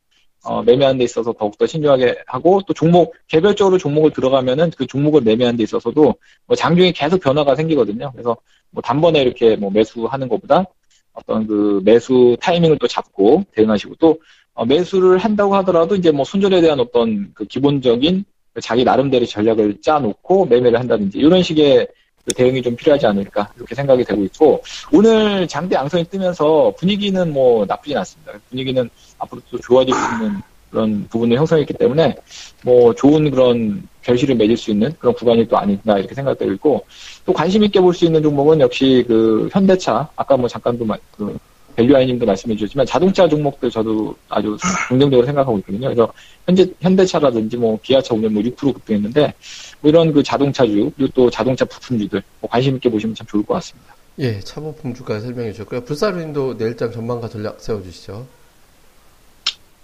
어, 0.46 0.62
매매하는 0.62 0.98
데 0.98 1.06
있어서 1.06 1.32
더욱더 1.32 1.66
신중하게 1.66 2.18
하고 2.28 2.62
또 2.68 2.74
종목, 2.74 3.16
개별적으로 3.28 3.78
종목을 3.78 4.12
들어가면은 4.12 4.72
그 4.78 4.86
종목을 4.86 5.22
매매하는 5.22 5.56
데 5.56 5.64
있어서도 5.64 6.16
뭐 6.48 6.56
장중에 6.58 6.92
계속 6.92 7.22
변화가 7.22 7.56
생기거든요. 7.56 8.12
그래서 8.12 8.36
뭐 8.72 8.82
단번에 8.82 9.22
이렇게 9.22 9.56
뭐 9.56 9.72
매수하는 9.72 10.28
것보다 10.28 10.66
어떤 11.14 11.48
그 11.48 11.82
매수 11.84 12.36
타이밍을 12.42 12.78
또 12.80 12.88
잡고 12.88 13.46
대응하시고 13.56 13.96
또 14.00 14.20
어, 14.54 14.66
매수를 14.66 15.18
한다고 15.18 15.56
하더라도 15.56 15.96
이제 15.96 16.12
뭐 16.12 16.26
손절에 16.26 16.62
대한 16.62 16.80
어떤 16.80 17.32
그 17.34 17.46
기본적인 17.46 18.26
자기 18.62 18.84
나름대로 18.84 19.26
전략을 19.26 19.82
짜놓고 19.82 20.46
매매를 20.46 20.80
한다든지 20.80 21.18
이런 21.18 21.42
식의 21.42 21.88
그 22.26 22.34
대응이 22.34 22.62
좀 22.62 22.76
필요하지 22.76 23.06
않을까 23.06 23.52
이렇게 23.58 23.76
생각이 23.76 24.04
되고 24.04 24.24
있고 24.24 24.64
오늘 24.92 25.48
장대 25.48 25.76
양성이 25.76 26.04
뜨면서 26.06 26.74
분위기는 26.78 27.34
뭐 27.34 27.66
나쁘진 27.66 27.98
않습니다. 27.98 28.34
분위기는 28.50 28.90
앞으로 29.18 29.42
또 29.50 29.58
좋아질 29.60 29.94
수 29.94 30.14
있는 30.14 30.42
그런 30.74 31.08
부분을 31.10 31.38
형성했기 31.38 31.76
때문에 31.76 32.16
뭐 32.64 32.94
좋은 32.96 33.30
그런 33.30 33.88
결실을 34.02 34.36
맺을 34.36 34.58
수 34.58 34.72
있는 34.72 34.92
그런 35.00 35.14
구간이 35.14 35.48
또 35.48 35.58
아닌가 35.58 35.98
이렇게 35.98 36.14
생각되고 36.16 36.52
있고 36.54 36.86
또 37.26 37.32
관심 37.32 37.64
있게 37.64 37.80
볼 37.80 37.94
수 37.94 38.06
있는 38.06 38.24
종목은 38.24 38.60
역시 38.60 39.06
그 39.08 39.48
현대차 39.52 40.10
아까 40.16 40.36
뭐 40.36 40.50
잠깐도 40.50 40.86
그 41.16 41.38
밸류아이님도 41.76 42.26
말씀해 42.26 42.56
주셨지만 42.56 42.86
자동차 42.86 43.28
종목들 43.30 43.70
저도 43.70 44.16
아주 44.30 44.58
긍정적으로 44.90 45.26
생각하고 45.26 45.58
있거든요. 45.60 45.88
그래서 45.88 46.12
현재 46.46 46.68
현대차라든지 46.82 47.58
뭐 47.58 47.80
기아차 47.82 48.14
오늘 48.14 48.30
뭐 48.30 48.42
6% 48.44 48.74
급등했는데 48.74 49.34
뭐 49.82 49.90
이런 49.90 50.12
그 50.12 50.22
자동차주 50.22 50.92
그리고 50.96 51.12
또 51.14 51.30
자동차 51.30 51.66
부품주들 51.66 52.22
뭐 52.42 52.50
관심 52.50 52.76
있게 52.76 52.90
보시면 52.90 53.16
참 53.16 53.26
좋을 53.28 53.44
것 53.46 53.54
같습니다. 53.56 53.96
예, 54.20 54.40
차부품주까지 54.40 55.26
설명해 55.26 55.52
주셨고요. 55.54 55.84
불사르님도 55.84 56.56
내일장 56.58 56.92
전망과 56.92 57.30
전략 57.30 57.60
세워주시죠. 57.60 58.26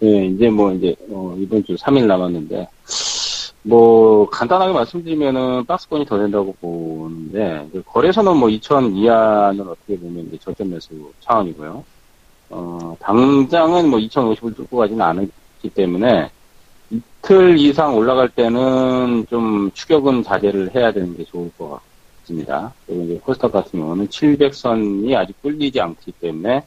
예, 0.02 0.26
이제 0.28 0.50
뭐 0.50 0.72
이제 0.74 0.96
어, 1.10 1.36
이번 1.38 1.64
주 1.66 1.76
3일 1.76 2.06
남았는데 2.06 2.68
뭐 3.64 4.30
간단하게 4.30 4.72
말씀드리면은 4.72 5.66
박스권이 5.66 6.06
더 6.06 6.18
된다고 6.18 6.54
보는데 6.62 7.68
거래소는 7.86 8.38
뭐 8.38 8.48
2천 8.50 8.96
이하는 8.96 9.68
어떻게 9.68 9.98
보면 10.00 10.28
이제 10.28 10.38
저점 10.42 10.70
매수 10.70 10.90
차원이고요. 11.20 11.84
어, 12.52 12.98
당장은 13.00 13.90
뭐 13.90 14.00
2,050을 14.00 14.56
뚫고 14.56 14.78
가지는 14.78 15.02
않기 15.02 15.70
때문에 15.76 16.32
이틀 16.90 17.60
이상 17.60 17.96
올라갈 17.96 18.30
때는 18.30 19.28
좀 19.30 19.70
추격은 19.74 20.24
자제를 20.24 20.74
해야 20.74 20.92
되는 20.92 21.16
게 21.16 21.26
좋을 21.26 21.52
것 21.58 21.80
같습니다. 22.22 22.74
그리고 22.88 23.04
이제 23.04 23.20
코스닥 23.24 23.52
같은 23.52 23.80
경우는 23.80 24.08
700선이 24.08 25.16
아직 25.16 25.40
뚫리지 25.42 25.80
않기 25.82 26.14
때문에 26.14 26.66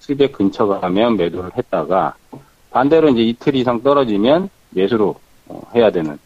700 0.00 0.32
근처 0.32 0.66
가면 0.66 1.16
매도를 1.16 1.50
했다가 1.56 2.14
반대로 2.70 3.08
이제 3.10 3.22
이틀 3.22 3.54
이상 3.54 3.82
떨어지면 3.82 4.48
매수로 4.70 5.14
어, 5.48 5.62
해야 5.74 5.90
되는. 5.90 6.18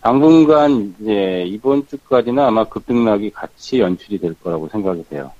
당분간 0.00 0.94
이제 1.00 1.44
이번 1.46 1.86
주까지는 1.86 2.42
아마 2.42 2.64
급등락이 2.64 3.30
같이 3.30 3.80
연출이 3.80 4.18
될 4.18 4.34
거라고 4.42 4.68
생각이 4.68 5.04
돼요. 5.08 5.32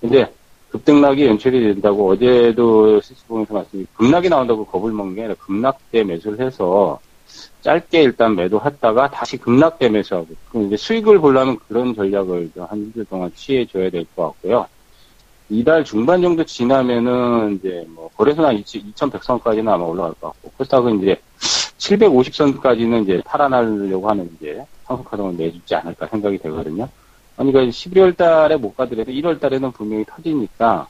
근데 0.00 0.32
급등락이 0.70 1.26
연출이 1.26 1.60
된다고 1.74 2.10
어제도 2.10 3.00
시스봉에서 3.00 3.54
말씀이 3.54 3.86
급락이 3.94 4.28
나온다고 4.28 4.64
겁을 4.64 4.92
먹는 4.92 5.14
게 5.14 5.22
아니라 5.22 5.36
급락 5.38 5.78
때 5.90 6.02
매수를 6.02 6.44
해서 6.44 6.98
짧게 7.60 8.02
일단 8.02 8.34
매도했다가 8.34 9.10
다시 9.10 9.36
급락 9.36 9.78
때 9.78 9.88
매수하고 9.88 10.28
이제 10.66 10.76
수익을 10.76 11.18
보려면 11.20 11.58
그런 11.68 11.94
전략을 11.94 12.50
한 12.68 12.78
일주일 12.86 13.04
동안 13.06 13.30
취해줘야 13.34 13.90
될 13.90 14.04
것 14.16 14.26
같고요. 14.32 14.66
이달 15.50 15.84
중반 15.84 16.22
정도 16.22 16.44
지나면은 16.44 17.56
이제 17.56 17.84
뭐 17.88 18.08
거래소나 18.16 18.54
2,100선까지는 18.54 19.68
아마 19.68 19.84
올라갈 19.84 20.14
것 20.14 20.28
같고 20.28 20.52
코스닥은 20.56 21.02
이제 21.02 21.20
750선까지는 21.78 23.02
이제 23.02 23.20
탈환하려고 23.24 24.08
하는 24.08 24.30
이제 24.36 24.64
상승카동을 24.84 25.36
내주지 25.36 25.74
않을까 25.74 26.06
생각이 26.06 26.38
되거든요. 26.38 26.88
그러니까 27.34 27.60
11월 27.62 28.16
달에 28.16 28.56
못 28.56 28.76
가더라도 28.76 29.10
1월 29.10 29.40
달에는 29.40 29.72
분명히 29.72 30.04
터지니까 30.04 30.86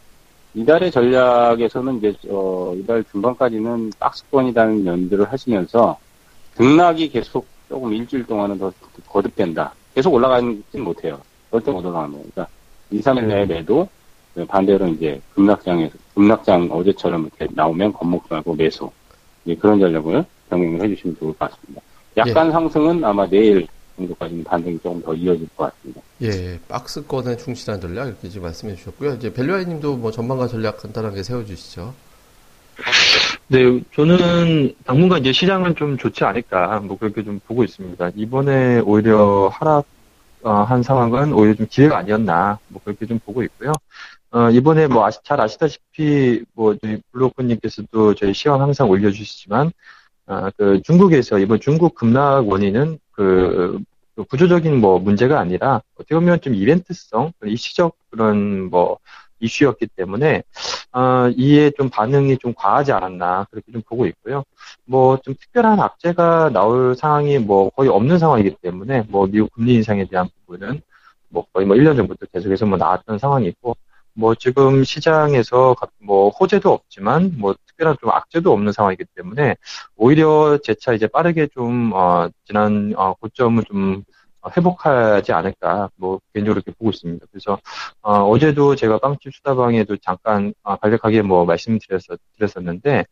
이달의 0.53 0.91
전략에서는 0.91 1.97
이제 1.99 2.15
어 2.29 2.75
이달 2.77 3.03
중반까지는 3.11 3.93
박스권이라는 3.99 4.85
연들을 4.85 5.33
하시면서 5.33 5.97
등락이 6.57 7.09
계속 7.09 7.47
조금 7.67 7.95
일주일 7.95 8.27
동안은 8.27 8.59
더 8.59 8.71
거듭된다. 9.09 9.73
계속 9.95 10.13
올라가지는 10.13 10.63
못해요. 10.79 11.19
절대 11.51 11.71
못 11.71 11.79
올라가면. 11.79 12.11
그러니까 12.11 12.49
2, 12.91 13.01
3일 13.01 13.25
내에 13.25 13.47
매도 13.47 13.85
네, 13.85 14.00
반대로 14.49 14.89
이제 14.89 15.21
급락장에서 15.35 15.95
급락장 16.15 16.69
어제처럼 16.71 17.29
이렇게 17.39 17.53
나오면 17.55 17.93
겁먹지 17.93 18.29
말고 18.31 18.55
매수 18.55 18.91
그런 19.59 19.81
전략을 19.81 20.25
병행을 20.49 20.83
해주시면 20.83 21.17
좋을 21.19 21.33
것 21.35 21.51
같습니다. 21.51 21.83
약간 22.17 22.49
예. 22.49 22.53
상승은 22.53 23.05
아마 23.05 23.27
내일 23.29 23.67
정도까지는 23.97 24.45
반등이 24.45 24.79
조금 24.81 25.03
더 25.03 25.15
이어질 25.15 25.49
것 25.57 25.73
같습니다. 25.73 26.01
예, 26.23 26.59
박스권에 26.69 27.37
충실한 27.37 27.81
전략 27.81 28.07
이렇게 28.09 28.29
지금 28.29 28.45
말씀해 28.45 28.75
주셨고요. 28.77 29.15
이제 29.15 29.33
벨류아이님도 29.33 29.97
뭐 29.97 30.11
전망과 30.11 30.49
전략 30.49 30.79
간단하게 30.79 31.23
세워주시죠. 31.23 31.95
네, 33.49 33.81
저는 33.95 34.75
당분간 34.85 35.21
이제 35.21 35.33
시장은 35.33 35.75
좀 35.75 35.99
좋지 35.99 36.25
않을까 36.25 36.81
뭐 36.81 36.97
그렇게 36.97 37.23
좀 37.23 37.41
보고 37.47 37.65
있습니다. 37.65 38.13
이번에 38.15 38.81
오히려 38.81 39.49
하락 39.53 39.85
어, 40.43 40.51
한 40.63 40.83
상황은 40.83 41.33
오히려 41.33 41.55
좀 41.55 41.67
기회가 41.69 41.99
아니었나 41.99 42.59
뭐 42.69 42.81
그렇게 42.85 43.07
좀 43.07 43.19
보고 43.19 43.43
있고요. 43.43 43.73
어, 44.31 44.51
이번에 44.51 44.87
뭐 44.87 45.05
아시, 45.05 45.19
잘 45.25 45.41
아시다시피 45.41 46.45
뭐 46.55 46.77
저희 46.81 47.01
블로커님께서도 47.13 48.15
저희 48.15 48.33
시황 48.33 48.61
항상 48.61 48.89
올려주시지만 48.89 49.73
아, 50.27 50.51
그 50.57 50.81
중국에서 50.83 51.39
이번 51.41 51.59
중국 51.59 51.97
급락 51.97 52.49
원인은 52.49 52.99
그, 53.11 53.81
그 54.15 54.25
구조적인 54.25 54.81
뭐 54.81 55.01
문제가 55.01 55.41
아니라 55.41 55.83
어떻게 55.97 56.15
보면 56.15 56.41
좀 56.41 56.55
이벤트성, 56.55 57.33
일시적 57.43 57.97
그런 58.11 58.71
뭐 58.71 58.99
이슈였기 59.41 59.89
때문에 59.97 60.43
어, 60.93 61.29
이에 61.37 61.71
좀 61.71 61.89
반응이 61.91 62.39
좀 62.39 62.53
과하지 62.55 62.93
않았나 62.93 63.47
그렇게 63.51 63.73
좀 63.73 63.83
보고 63.89 64.07
있고요. 64.07 64.45
뭐 64.85 65.21
좀 65.23 65.35
특별한 65.39 65.81
악재가 65.81 66.51
나올 66.51 66.95
상황이 66.95 67.39
뭐 67.39 67.71
거의 67.71 67.89
없는 67.91 68.19
상황이기 68.19 68.57
때문에 68.63 69.05
뭐 69.09 69.27
미국 69.27 69.53
금리 69.53 69.75
인상에 69.75 70.07
대한 70.07 70.29
부분은 70.47 70.81
뭐 71.29 71.47
거의 71.53 71.67
뭐 71.67 71.77
1년 71.77 71.97
전부터 71.97 72.27
계속해서 72.33 72.67
뭐 72.67 72.79
나왔던 72.79 73.19
상황이고 73.19 73.77
뭐 74.15 74.35
지금 74.35 74.83
시장에서 74.85 75.77
뭐 76.03 76.31
호재도 76.31 76.73
없지만 76.73 77.35
뭐 77.39 77.55
특별한 77.67 77.97
좀 78.01 78.11
악재도 78.11 78.53
없는 78.53 78.73
상황이기 78.73 79.05
때문에 79.15 79.57
오히려 79.97 80.59
재차 80.63 80.93
이제 80.93 81.07
빠르게 81.07 81.47
좀 81.49 81.93
어, 81.95 82.29
지난 82.45 82.93
어, 82.97 83.15
고점을 83.15 83.63
좀 83.65 84.03
회복하지 84.57 85.33
않을까 85.33 85.91
뭐 85.97 86.21
개인적으로 86.33 86.59
이렇게 86.59 86.73
보고 86.79 86.91
있습니다. 86.91 87.27
그래서 87.31 87.59
어, 88.03 88.39
제도 88.39 88.75
제가 88.77 88.99
빵집 88.99 89.35
수다방에도 89.35 89.97
잠깐 89.99 90.53
어, 90.63 90.77
간략하게 90.77 91.23
뭐 91.23 91.45
말씀드렸었는데 91.45 93.05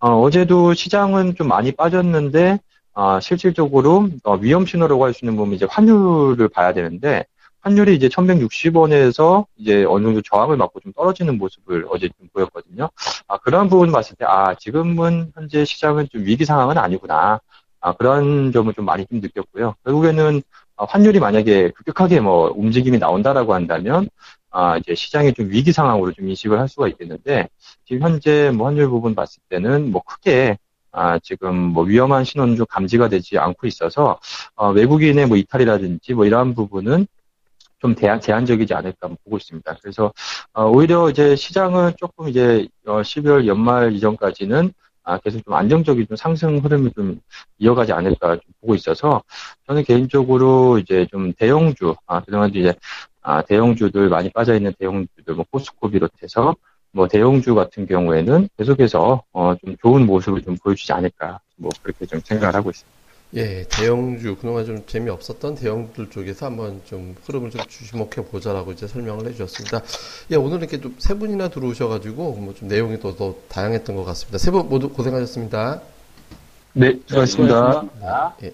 어, 0.00 0.30
제도 0.30 0.74
시장은 0.74 1.34
좀 1.36 1.48
많이 1.48 1.72
빠졌는데 1.72 2.58
어, 2.94 3.20
실질적으로 3.20 4.08
어, 4.24 4.34
위험 4.36 4.66
신호라고 4.66 5.04
할 5.04 5.14
수 5.14 5.24
있는 5.24 5.36
부분 5.36 5.54
이제 5.54 5.66
환율을 5.68 6.48
봐야 6.48 6.72
되는데 6.72 7.24
환율이 7.60 7.94
이제 7.94 8.08
1160원에서 8.08 9.46
이제 9.56 9.84
어느 9.84 10.04
정도 10.04 10.20
저항을 10.22 10.56
맞고 10.56 10.80
좀 10.80 10.92
떨어지는 10.92 11.38
모습을 11.38 11.86
어제 11.90 12.08
좀 12.18 12.28
보였거든요. 12.32 12.90
아, 13.28 13.38
그런 13.38 13.68
부분 13.68 13.92
봤을 13.92 14.16
때, 14.16 14.24
아, 14.26 14.54
지금은 14.56 15.30
현재 15.34 15.64
시장은 15.64 16.08
좀 16.10 16.24
위기 16.24 16.44
상황은 16.44 16.76
아니구나. 16.76 17.40
아, 17.82 17.92
그런 17.92 18.52
점을 18.52 18.72
좀 18.72 18.84
많이 18.84 19.04
좀 19.06 19.20
느꼈고요. 19.20 19.74
결국에는 19.84 20.40
아, 20.76 20.84
환율이 20.88 21.20
만약에 21.20 21.70
급격하게 21.72 22.20
뭐 22.20 22.52
움직임이 22.56 22.98
나온다라고 22.98 23.54
한다면, 23.54 24.08
아, 24.50 24.78
이제 24.78 24.94
시장이 24.94 25.34
좀 25.34 25.50
위기 25.50 25.72
상황으로 25.72 26.12
좀 26.12 26.28
인식을 26.28 26.58
할 26.58 26.68
수가 26.68 26.88
있겠는데, 26.88 27.48
지금 27.84 28.02
현재 28.02 28.50
뭐 28.50 28.68
환율 28.68 28.88
부분 28.88 29.14
봤을 29.14 29.42
때는 29.48 29.90
뭐 29.90 30.02
크게 30.02 30.58
아, 30.92 31.18
지금 31.18 31.56
뭐 31.56 31.84
위험한 31.84 32.24
좀 32.24 32.56
감지가 32.68 33.08
되지 33.08 33.38
않고 33.38 33.66
있어서, 33.66 34.18
어, 34.54 34.70
외국인의 34.70 35.26
뭐 35.26 35.36
이탈이라든지 35.36 36.14
뭐 36.14 36.26
이러한 36.26 36.54
부분은 36.54 37.06
좀 37.80 37.94
대안, 37.96 38.20
제한적이지 38.20 38.74
않을까 38.74 39.08
보고 39.08 39.36
있습니다. 39.38 39.76
그래서 39.82 40.12
어, 40.52 40.66
오히려 40.66 41.10
이제 41.10 41.34
시장은 41.34 41.94
조금 41.98 42.28
이제 42.28 42.68
어, 42.86 43.02
12월 43.02 43.46
연말 43.46 43.92
이전까지는 43.94 44.72
아, 45.04 45.18
계속 45.18 45.44
좀 45.44 45.54
안정적인 45.54 46.06
좀 46.06 46.16
상승 46.16 46.58
흐름이 46.58 46.92
좀 46.92 47.20
이어가지 47.58 47.92
않을까 47.92 48.36
좀 48.36 48.42
보고 48.60 48.74
있어서 48.74 49.22
저는 49.66 49.84
개인적으로 49.84 50.78
이제 50.78 51.06
좀 51.10 51.32
대형주, 51.32 51.94
아, 52.06 52.20
그동안 52.20 52.50
이제 52.54 52.74
아, 53.20 53.42
대형주들 53.42 54.08
많이 54.08 54.30
빠져 54.30 54.54
있는 54.54 54.72
대형주들 54.78 55.34
뭐 55.34 55.44
포스코 55.50 55.90
비롯해서 55.90 56.54
뭐 56.92 57.08
대형주 57.08 57.54
같은 57.54 57.86
경우에는 57.86 58.48
계속해서 58.56 59.22
어, 59.32 59.54
좀 59.64 59.76
좋은 59.80 60.06
모습을 60.06 60.42
좀 60.42 60.56
보여주지 60.62 60.92
않을까 60.92 61.40
뭐 61.56 61.70
그렇게 61.82 62.06
좀 62.06 62.20
생각을 62.20 62.54
하고 62.54 62.70
있습니다. 62.70 63.01
예, 63.34 63.64
대형주 63.70 64.36
그동안 64.36 64.66
좀 64.66 64.84
재미없었던 64.86 65.54
대형들 65.54 66.10
쪽에서 66.10 66.46
한번 66.46 66.82
좀 66.84 67.16
흐름을 67.24 67.50
좀 67.50 67.62
주목해 67.66 68.26
보자라고 68.30 68.72
이제 68.72 68.86
설명을 68.86 69.26
해주셨습니다. 69.28 69.80
예, 70.32 70.36
오늘 70.36 70.58
이렇게 70.58 70.78
좀 70.80 70.94
세 70.98 71.14
분이나 71.14 71.48
들어오셔가지고 71.48 72.34
뭐 72.34 72.54
좀 72.54 72.68
내용이 72.68 73.00
또더 73.00 73.34
다양했던 73.48 73.96
것 73.96 74.04
같습니다. 74.04 74.36
세 74.38 74.50
분 74.50 74.68
모두 74.68 74.90
고생하셨습니다. 74.90 75.80
네, 76.74 76.98
수고하셨습니다. 77.06 77.84
예. 78.42 78.52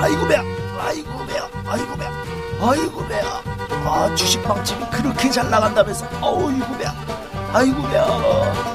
아이고 0.00 0.26
배야 0.26 0.42
아이고 0.78 1.08
배야 1.26 1.48
아이고 1.66 1.96
배야 1.96 2.10
아이고 2.60 3.06
배야 3.08 3.42
아 3.84 4.14
주식빵집이 4.14 4.84
그렇게 4.90 5.30
잘 5.30 5.48
나간다면서 5.50 6.06
아이고 6.06 6.78
배야 6.78 6.94
아이고 7.52 7.82
배야 7.82 8.70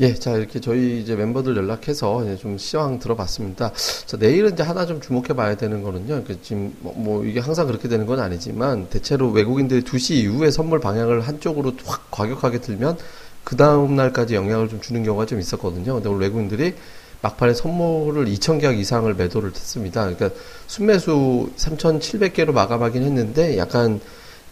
예, 0.00 0.14
자, 0.14 0.36
이렇게 0.36 0.60
저희 0.60 1.00
이제 1.00 1.16
멤버들 1.16 1.56
연락해서 1.56 2.22
이제 2.22 2.36
좀 2.36 2.56
시황 2.56 3.00
들어봤습니다. 3.00 3.72
자, 4.06 4.16
내일은 4.16 4.52
이제 4.52 4.62
하나 4.62 4.86
좀 4.86 5.00
주목해 5.00 5.34
봐야 5.34 5.56
되는 5.56 5.82
거는요. 5.82 6.22
그 6.22 6.40
지금 6.40 6.72
뭐, 6.78 6.94
뭐 6.96 7.24
이게 7.24 7.40
항상 7.40 7.66
그렇게 7.66 7.88
되는 7.88 8.06
건 8.06 8.20
아니지만 8.20 8.88
대체로 8.90 9.30
외국인들이 9.30 9.82
2시 9.82 10.14
이후에 10.14 10.52
선물 10.52 10.78
방향을 10.78 11.22
한쪽으로 11.22 11.72
확 11.84 12.12
과격하게 12.12 12.60
들면 12.60 12.96
그 13.42 13.56
다음 13.56 13.96
날까지 13.96 14.36
영향을 14.36 14.68
좀 14.68 14.80
주는 14.80 15.02
경우가 15.02 15.26
좀 15.26 15.40
있었거든요. 15.40 15.94
근데 15.94 16.08
오늘 16.08 16.20
외국인들이 16.20 16.74
막판에 17.20 17.54
선물을 17.54 18.26
2,000계약 18.26 18.78
이상을 18.78 19.12
매도를 19.12 19.50
했습니다. 19.50 20.08
그러니까 20.08 20.30
순매수 20.68 21.50
3,700개로 21.56 22.52
마감하긴 22.52 23.02
했는데 23.02 23.58
약간 23.58 24.00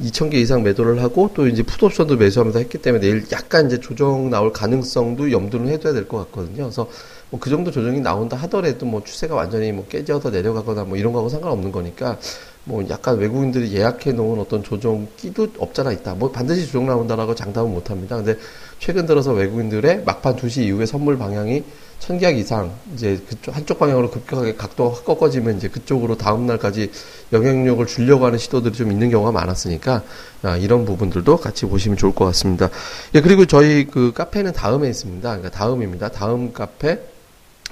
2,000개 0.01 0.35
이상 0.35 0.63
매도를 0.63 1.03
하고 1.03 1.31
또 1.35 1.49
이제 1.49 1.63
풋옵션도 1.63 2.17
매수하면서 2.17 2.59
했기 2.59 2.79
때문에 2.79 3.01
내일 3.01 3.25
약간 3.33 3.67
이제 3.67 3.81
조정 3.81 4.29
나올 4.31 4.53
가능성도 4.53 5.33
염두는 5.33 5.69
해둬야 5.69 5.93
될 5.93 6.07
것 6.07 6.19
같거든요. 6.19 6.65
그래서 6.65 6.89
뭐 7.31 7.41
그 7.41 7.51
정도 7.51 7.71
조정이 7.71 8.01
나온다 8.01 8.37
하더라도 8.37 8.87
뭐 8.87 9.03
추세가 9.03 9.35
완전히 9.35 9.73
뭐 9.73 9.87
깨져서 9.89 10.31
내려가거나 10.31 10.85
뭐 10.85 10.97
이런 10.97 11.13
거하고 11.13 11.29
상관없는 11.29 11.73
거니까 11.73 12.19
뭐 12.65 12.85
약간 12.91 13.19
외국인들이 13.19 13.73
예약해 13.75 14.13
놓은 14.13 14.39
어떤 14.41 14.63
조정 14.63 15.07
끼도 15.17 15.49
없잖아 15.59 15.93
있다. 15.93 16.15
뭐 16.15 16.31
반드시 16.31 16.67
조정 16.67 16.87
나온다라고 16.87 17.35
장담은 17.35 17.73
못 17.73 17.91
합니다. 17.91 18.17
근데 18.17 18.37
최근 18.79 19.07
들어서 19.07 19.33
외국인들의 19.33 20.05
막판 20.05 20.37
2시 20.37 20.63
이후에 20.63 20.87
선물 20.87 21.19
방향이 21.19 21.65
천 21.99 22.19
계약 22.19 22.37
이상 22.37 22.73
이제 22.95 23.21
그쪽 23.29 23.57
한쪽 23.57 23.79
방향으로 23.79 24.11
급격하게 24.11 24.57
각도가 24.57 24.95
확 24.95 25.05
꺾어지면 25.05 25.57
이제 25.57 25.69
그쪽으로 25.69 26.17
다음 26.17 26.47
날까지 26.47 26.91
영향력을 27.33 27.85
주려고 27.87 28.27
하는 28.27 28.39
시도들이 28.39 28.75
좀 28.75 28.93
있는 28.93 29.11
경우가 29.11 29.33
많았으니까 29.33 30.03
아, 30.43 30.57
이런 30.57 30.85
부분들도 30.85 31.39
같이 31.39 31.65
보시면 31.67 31.97
좋을 31.97 32.15
것 32.15 32.27
같습니다. 32.27 32.69
예, 33.15 33.21
그리고 33.23 33.47
저희 33.47 33.87
그 33.87 34.13
카페는 34.13 34.53
다음에 34.53 34.89
있습니다. 34.89 35.29
그러니까 35.29 35.51
다음입니다. 35.51 36.11
다음 36.11 36.53
카페 36.53 37.01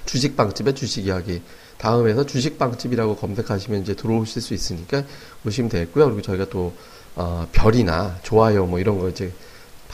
주식빵집의 0.07 0.75
주식 0.75 1.07
이야기. 1.07 1.43
다음에서 1.77 2.25
주식빵집이라고 2.25 3.17
검색하시면 3.17 3.83
이제 3.83 3.95
들어오실 3.95 4.41
수 4.41 4.55
있으니까 4.55 5.05
오시면 5.47 5.69
되겠고요. 5.69 6.07
그리고 6.07 6.23
저희가 6.23 6.47
또 6.47 6.73
어, 7.17 7.47
별이나 7.53 8.19
좋아요 8.23 8.67
뭐 8.67 8.81
이런 8.81 8.99
거 8.99 9.09
이제 9.09 9.33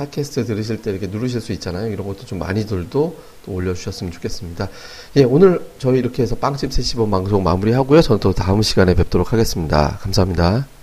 팟캐스트 0.01 0.47
들으실 0.47 0.81
때 0.81 0.91
이렇게 0.91 1.07
누르실 1.07 1.41
수 1.41 1.53
있잖아요. 1.53 1.93
이런 1.93 2.07
것도 2.07 2.25
좀 2.25 2.39
많이들도 2.39 3.17
또 3.45 3.53
올려주셨으면 3.53 4.13
좋겠습니다. 4.13 4.69
예, 5.17 5.25
오늘 5.25 5.61
저희 5.79 5.99
이렇게 5.99 6.23
해서 6.23 6.35
빵집 6.37 6.73
세시본 6.73 7.11
방송 7.11 7.43
마무리하고요. 7.43 8.01
저는 8.01 8.21
또 8.21 8.33
다음 8.33 8.63
시간에 8.63 8.95
뵙도록 8.95 9.33
하겠습니다. 9.33 9.99
감사합니다. 10.01 10.80